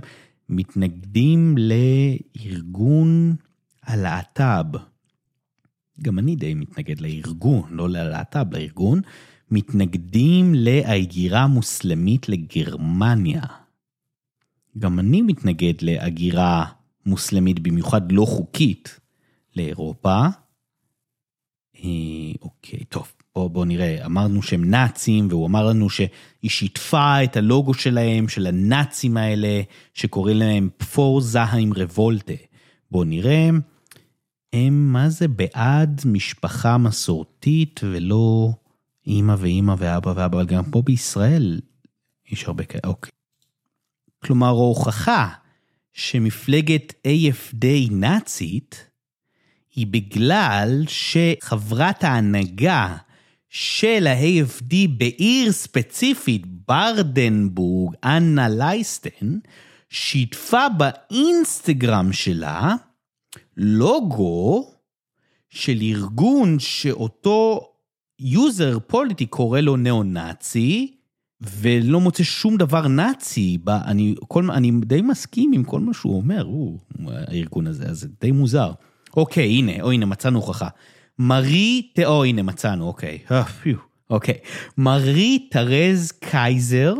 מתנגדים 0.49 1.55
לארגון 1.59 3.37
הלהט"ב. 3.83 4.77
גם 6.03 6.19
אני 6.19 6.37
די 6.37 6.55
מתנגד 6.55 7.01
לארגון, 7.01 7.63
לא 7.71 7.89
ללהט"ב, 7.89 8.55
לארגון. 8.55 9.01
מתנגדים 9.51 10.55
להגירה 10.55 11.41
המוסלמית 11.41 12.29
לגרמניה. 12.29 13.43
גם 14.79 14.99
אני 14.99 15.23
מתנגד 15.23 15.75
להגירה 15.83 16.65
מוסלמית, 17.07 17.61
במיוחד 17.61 18.13
לא 18.13 18.25
חוקית, 18.25 19.01
לאירופה. 19.57 20.27
אה, 21.77 22.33
אוקיי, 22.43 22.85
טוב, 22.85 23.13
בואו 23.35 23.49
בוא 23.49 23.65
נראה, 23.65 24.07
אמרנו 24.07 24.43
שהם 24.43 24.71
נאצים, 24.71 25.29
והוא 25.31 25.47
אמר 25.47 25.67
לנו 25.67 25.91
שהיא 25.91 26.11
שיתפה 26.51 27.25
את 27.25 27.37
הלוגו 27.37 27.75
שלהם, 27.75 28.29
של 28.29 28.47
הנאצים 28.47 29.17
האלה, 29.17 29.63
שקוראים 29.95 30.37
להם 30.37 30.69
פפור 30.77 31.21
זהיים 31.21 31.73
רבולטה. 31.77 32.35
בואו 32.91 33.05
נראה, 33.05 33.49
הם 34.53 34.93
מה 34.93 35.09
זה 35.09 35.29
בעד 35.29 36.03
משפחה 36.05 36.79
מסורתית 36.79 37.81
ולא 37.85 38.53
אימא 39.07 39.35
ואימא 39.39 39.75
ואבא 39.79 40.09
ואבא, 40.09 40.25
אבל 40.25 40.47
גם 40.47 40.65
פה 40.65 40.83
בישראל 40.83 41.61
יש 42.31 42.45
הרבה 42.45 42.65
כאלה, 42.65 42.83
אוקיי. 42.85 43.11
כלומר, 44.25 44.47
ההוכחה 44.47 45.29
שמפלגת 45.93 46.93
AFD 47.07 47.67
נאצית, 47.91 48.87
היא 49.75 49.87
בגלל 49.87 50.85
שחברת 50.89 52.05
ההנהגה 52.05 52.97
של 53.49 54.07
ה-AFD 54.07 54.75
בעיר 54.99 55.53
ספציפית, 55.53 56.43
ברדנבורג, 56.69 57.95
אנה 58.05 58.49
לייסטן, 58.49 59.39
שיתפה 59.91 60.67
באינסטגרם 60.69 62.13
שלה 62.13 62.75
לוגו 63.57 64.71
של 65.51 65.79
ארגון 65.83 66.59
שאותו 66.59 67.69
user 68.19 68.79
פוליטי 68.87 69.27
קורא 69.27 69.61
לו 69.61 69.77
ניאו-נאצי, 69.77 70.97
ולא 71.41 72.01
מוצא 72.01 72.23
שום 72.23 72.57
דבר 72.57 72.89
נאצי, 72.89 73.59
אני, 73.69 74.15
כל, 74.29 74.51
אני 74.51 74.71
די 74.85 75.03
מסכים 75.03 75.53
עם 75.53 75.65
כל 75.65 75.81
מה 75.81 75.95
שהוא 75.95 76.17
אומר, 76.17 76.43
הוא, 76.43 76.79
הארגון 77.07 77.67
הזה, 77.67 77.87
אז 77.87 78.01
זה 78.01 78.09
די 78.21 78.31
מוזר. 78.31 78.73
אוקיי, 79.17 79.49
הנה, 79.49 79.83
או 79.83 79.91
הנה, 79.91 80.07
מצאנו 80.07 80.39
הוכחה. 80.39 80.69
מרי, 81.19 81.93
או 82.07 82.25
הנה, 82.25 82.43
מצאנו, 82.43 82.87
אוקיי. 82.87 83.19
אה, 83.31 83.43
אוקיי. 84.11 84.39
מרי 84.79 85.49
תרז 85.51 86.13
קייזר, 86.13 86.95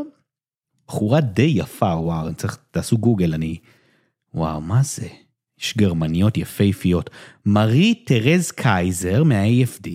בחורה 0.89 1.21
די 1.21 1.53
יפה, 1.57 1.95
וואו, 1.97 2.27
אני 2.27 2.35
צריך, 2.35 2.59
תעשו 2.71 2.99
גוגל, 2.99 3.35
אני... 3.35 3.59
וואו, 4.35 4.61
מה 4.61 4.83
זה? 4.83 5.09
יש 5.63 5.77
גרמניות 5.77 6.37
יפהפיות. 6.37 7.11
מרי 7.47 7.95
תרז 7.95 8.51
קייזר 8.51 9.25
מה-AFD, 9.25 9.89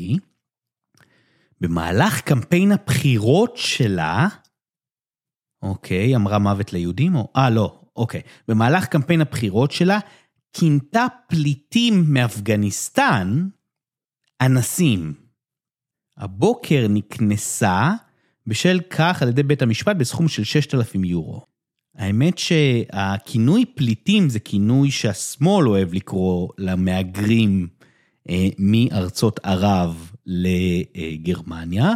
במהלך 1.61 2.21
קמפיין 2.21 2.71
הבחירות 2.71 3.57
שלה, 3.57 4.27
אוקיי, 5.61 6.15
אמרה 6.15 6.39
מוות 6.39 6.73
ליהודים, 6.73 7.15
או... 7.15 7.31
אה, 7.35 7.49
לא, 7.49 7.81
אוקיי. 7.95 8.21
במהלך 8.47 8.85
קמפיין 8.85 9.21
הבחירות 9.21 9.71
שלה, 9.71 9.99
כינתה 10.53 11.05
פליטים 11.27 12.03
מאפגניסטן 12.07 13.47
אנסים. 14.41 15.13
הבוקר 16.17 16.85
נקנסה 16.89 17.91
בשל 18.47 18.79
כך 18.89 19.21
על 19.21 19.29
ידי 19.29 19.43
בית 19.43 19.61
המשפט 19.61 19.95
בסכום 19.95 20.27
של 20.27 20.43
6,000 20.43 21.03
יורו. 21.03 21.45
האמת 21.97 22.37
שהכינוי 22.37 23.65
פליטים 23.65 24.29
זה 24.29 24.39
כינוי 24.39 24.91
שהשמאל 24.91 25.67
אוהב 25.67 25.93
לקרוא 25.93 26.49
למהגרים 26.57 27.67
אה, 28.29 28.47
מארצות 28.59 29.39
ערב 29.43 30.11
לגרמניה, 30.25 31.93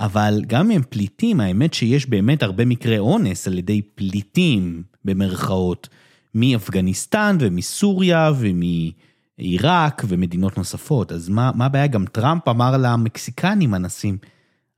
אבל 0.00 0.42
גם 0.46 0.70
אם 0.70 0.76
הם 0.76 0.82
פליטים, 0.88 1.40
האמת 1.40 1.74
שיש 1.74 2.06
באמת 2.06 2.42
הרבה 2.42 2.64
מקרי 2.64 2.98
אונס 2.98 3.46
על 3.46 3.58
ידי 3.58 3.82
פליטים, 3.82 4.82
במרכאות, 5.04 5.88
מאפגניסטן 6.34 7.36
ומסוריה 7.40 8.30
ומעיראק 8.38 10.02
ומדינות 10.08 10.58
נוספות. 10.58 11.12
אז 11.12 11.28
מה, 11.28 11.50
מה 11.54 11.66
הבעיה? 11.66 11.86
גם 11.86 12.04
טראמפ 12.06 12.48
אמר 12.48 12.76
למקסיקנים 12.76 13.74
אנסים, 13.74 14.18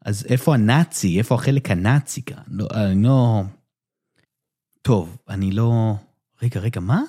אז 0.04 0.26
איפה 0.28 0.54
הנאצי? 0.54 1.18
איפה 1.18 1.34
החלק 1.34 1.70
הנאצי 1.70 2.22
כאן? 2.22 2.42
לא, 2.48 2.66
אני 2.74 3.02
לא... 3.02 3.42
טוב, 4.86 5.16
אני 5.28 5.50
לא... 5.50 5.94
רגע, 6.42 6.60
רגע, 6.60 6.80
מה? 6.80 7.02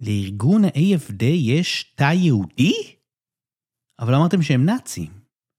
לארגון 0.00 0.64
ה-AFD 0.64 1.24
יש 1.24 1.92
תא 1.94 2.12
יהודי? 2.12 2.72
אבל 3.98 4.14
אמרתם 4.14 4.42
שהם 4.42 4.64
נאצים. 4.64 5.10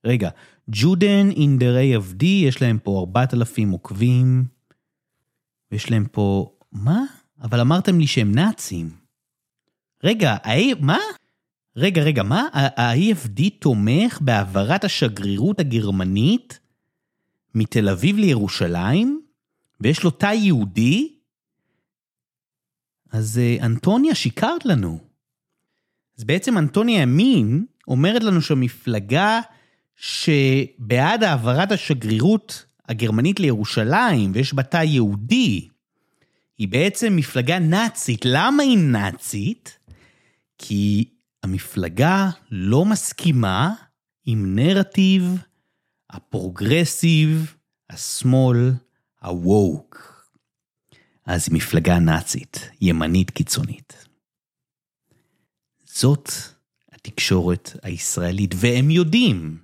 רגע, 0.06 0.30
ג'ודן 0.70 1.32
אינדר 1.32 1.76
AFD, 1.78 2.26
יש 2.26 2.62
להם 2.62 2.80
פה 2.80 3.00
4,000 3.00 3.72
עוקבים, 3.72 4.46
ויש 5.72 5.92
להם 5.92 6.06
פה... 6.12 6.56
מה? 6.72 7.04
אבל 7.42 7.60
אמרתם 7.60 8.00
לי 8.00 8.08
שהם 8.08 8.32
נאצים. 8.32 8.90
רגע, 10.04 10.32
ה- 10.44 10.76
מה? 10.82 11.00
רגע, 11.76 12.02
רגע, 12.04 12.24
מה? 12.24 12.48
ה-AFD 12.54 13.42
תומך 13.60 14.20
בהעברת 14.22 14.84
השגרירות 14.84 15.60
הגרמנית 15.60 16.60
מתל 17.56 17.90
אביב 17.90 18.18
לירושלים, 18.18 19.19
ויש 19.82 20.04
לו 20.04 20.12
תא 20.12 20.34
יהודי? 20.34 21.16
אז 23.12 23.38
אה, 23.38 23.66
אנטוניה, 23.66 24.16
שיקרת 24.16 24.66
לנו. 24.66 25.00
אז 26.18 26.24
בעצם 26.24 26.58
אנטוניה 26.58 27.02
ימין 27.02 27.66
אומרת 27.88 28.24
לנו 28.24 28.42
שהמפלגה 28.42 29.42
שבעד 29.96 31.24
העברת 31.24 31.72
השגרירות 31.72 32.66
הגרמנית 32.90 33.40
לירושלים, 33.40 34.32
ויש 34.34 34.54
בה 34.54 34.64
תא 34.64 34.78
יהודי, 34.78 35.68
היא 36.58 36.68
בעצם 36.68 37.16
מפלגה 37.16 37.60
נאצית. 37.60 38.22
למה 38.26 38.64
היא 38.64 38.78
נאצית? 38.78 39.80
כי 40.58 41.10
המפלגה 41.44 42.30
לא 42.52 42.86
מסכימה 42.86 43.74
עם 44.26 44.56
נרטיב 44.56 45.24
הפרוגרסיב, 46.10 47.56
השמאל, 47.90 48.72
הווק. 49.24 50.20
אז 51.26 51.48
היא 51.48 51.56
מפלגה 51.56 52.00
נאצית, 52.00 52.70
ימנית 52.82 53.32
קיצונית. 53.32 54.08
זאת 55.86 56.30
התקשורת 56.92 57.72
הישראלית, 57.84 58.56
והם 58.58 58.92
יודעים 58.92 59.58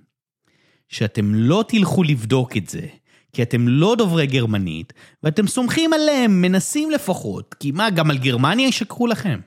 שאתם 0.88 1.34
לא 1.34 1.64
תלכו 1.68 2.02
לבדוק 2.02 2.56
את 2.56 2.68
זה, 2.68 2.86
כי 3.32 3.42
אתם 3.42 3.68
לא 3.68 3.94
דוברי 3.98 4.26
גרמנית, 4.26 4.92
ואתם 5.22 5.46
סומכים 5.46 5.92
עליהם, 5.92 6.42
מנסים 6.42 6.90
לפחות, 6.90 7.54
כי 7.54 7.70
מה, 7.70 7.90
גם 7.90 8.10
על 8.10 8.18
גרמניה 8.18 8.68
ישקרו 8.68 9.06
לכם? 9.06 9.40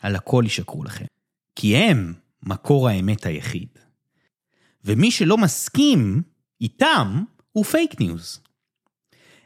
על 0.00 0.16
הכל 0.16 0.42
ישקרו 0.46 0.84
לכם. 0.84 1.04
כי 1.56 1.76
הם 1.76 2.14
מקור 2.42 2.88
האמת 2.88 3.26
היחיד. 3.26 3.68
ומי 4.84 5.10
שלא 5.10 5.38
מסכים 5.38 6.22
איתם, 6.60 7.24
הוא 7.52 7.64
fake 7.64 8.00
news. 8.00 8.40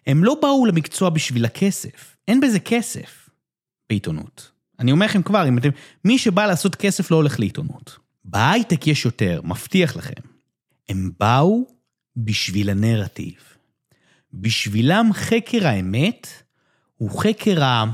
הם 0.07 0.25
לא 0.25 0.37
באו 0.43 0.67
למקצוע 0.67 1.11
בשביל 1.11 1.45
הכסף, 1.45 2.17
אין 2.29 2.41
בזה 2.41 2.61
כסף 2.61 3.31
בעיתונות. 3.89 4.51
אני 4.81 4.93
אומר 4.93 5.07
לכם 5.07 5.23
כבר, 5.23 5.49
אם 5.49 5.59
אתם, 5.59 5.69
מי 6.05 6.19
שבא 6.19 6.47
לעשות 6.47 6.75
כסף 6.75 7.11
לא 7.11 7.17
הולך 7.17 7.41
לעיתונות. 7.41 7.99
בהייטק 8.25 8.87
יש 8.87 9.05
יותר, 9.05 9.41
מבטיח 9.45 9.97
לכם. 9.97 10.23
הם 10.89 11.11
באו 11.21 11.65
בשביל 12.17 12.71
הנרטיב. 12.71 13.35
בשבילם 14.35 15.11
חקר 15.13 15.67
האמת 15.67 16.29
הוא 16.97 17.23
חקר 17.23 17.65
ה... 17.65 17.85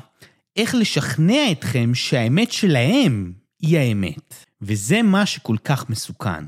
איך 0.56 0.74
לשכנע 0.74 1.52
אתכם 1.52 1.94
שהאמת 1.94 2.52
שלהם 2.52 3.32
היא 3.60 3.78
האמת. 3.78 4.34
וזה 4.62 5.02
מה 5.02 5.26
שכל 5.26 5.56
כך 5.64 5.90
מסוכן. 5.90 6.44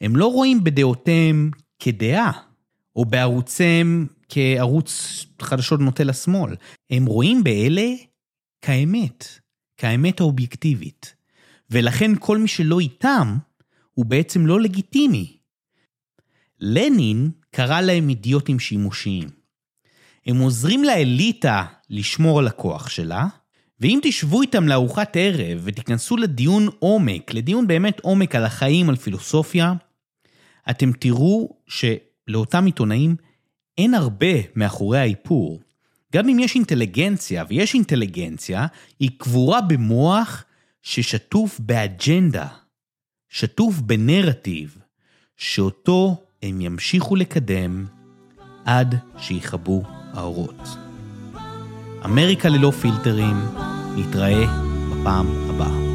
הם 0.00 0.16
לא 0.16 0.26
רואים 0.26 0.64
בדעותיהם 0.64 1.50
כדעה, 1.78 2.32
או 2.96 3.04
בערוציהם 3.04 4.06
כערוץ 4.28 5.24
חדשות 5.42 5.80
נוטה 5.80 6.04
לשמאל. 6.04 6.56
הם 6.90 7.06
רואים 7.06 7.44
באלה 7.44 7.86
כאמת, 8.62 9.24
כאמת 9.76 10.20
האובייקטיבית. 10.20 11.14
ולכן 11.70 12.10
כל 12.18 12.38
מי 12.38 12.48
שלא 12.48 12.80
איתם, 12.80 13.36
הוא 13.92 14.06
בעצם 14.06 14.46
לא 14.46 14.60
לגיטימי. 14.60 15.36
לנין 16.60 17.30
קרא 17.50 17.80
להם 17.80 18.08
אידיוטים 18.08 18.58
שימושיים. 18.58 19.28
הם 20.26 20.38
עוזרים 20.38 20.84
לאליטה 20.84 21.64
לשמור 21.90 22.38
על 22.38 22.46
הכוח 22.46 22.88
שלה, 22.88 23.26
ואם 23.80 23.98
תשבו 24.02 24.42
איתם 24.42 24.68
לארוחת 24.68 25.16
ערב 25.16 25.60
ותיכנסו 25.64 26.16
לדיון 26.16 26.68
עומק, 26.78 27.34
לדיון 27.34 27.66
באמת 27.66 28.00
עומק 28.00 28.34
על 28.34 28.44
החיים, 28.44 28.88
על 28.88 28.96
פילוסופיה, 28.96 29.72
אתם 30.70 30.92
תראו 30.92 31.56
שלאותם 31.66 32.66
עיתונאים 32.66 33.16
אין 33.78 33.94
הרבה 33.94 34.26
מאחורי 34.56 34.98
האיפור. 34.98 35.60
גם 36.14 36.28
אם 36.28 36.38
יש 36.38 36.54
אינטליגנציה, 36.54 37.44
ויש 37.48 37.74
אינטליגנציה, 37.74 38.66
היא 39.00 39.10
קבורה 39.18 39.60
במוח 39.60 40.44
ששטוף 40.82 41.60
באג'נדה, 41.60 42.46
שטוף 43.28 43.80
בנרטיב, 43.80 44.78
שאותו 45.36 46.16
הם 46.42 46.60
ימשיכו 46.60 47.16
לקדם 47.16 47.86
עד 48.64 48.94
שיכבו 49.18 49.82
האורות. 50.12 50.68
אמריקה 52.04 52.48
ללא 52.48 52.70
פילטרים, 52.70 53.36
נתראה 53.96 54.44
בפעם 54.90 55.26
הבאה. 55.48 55.88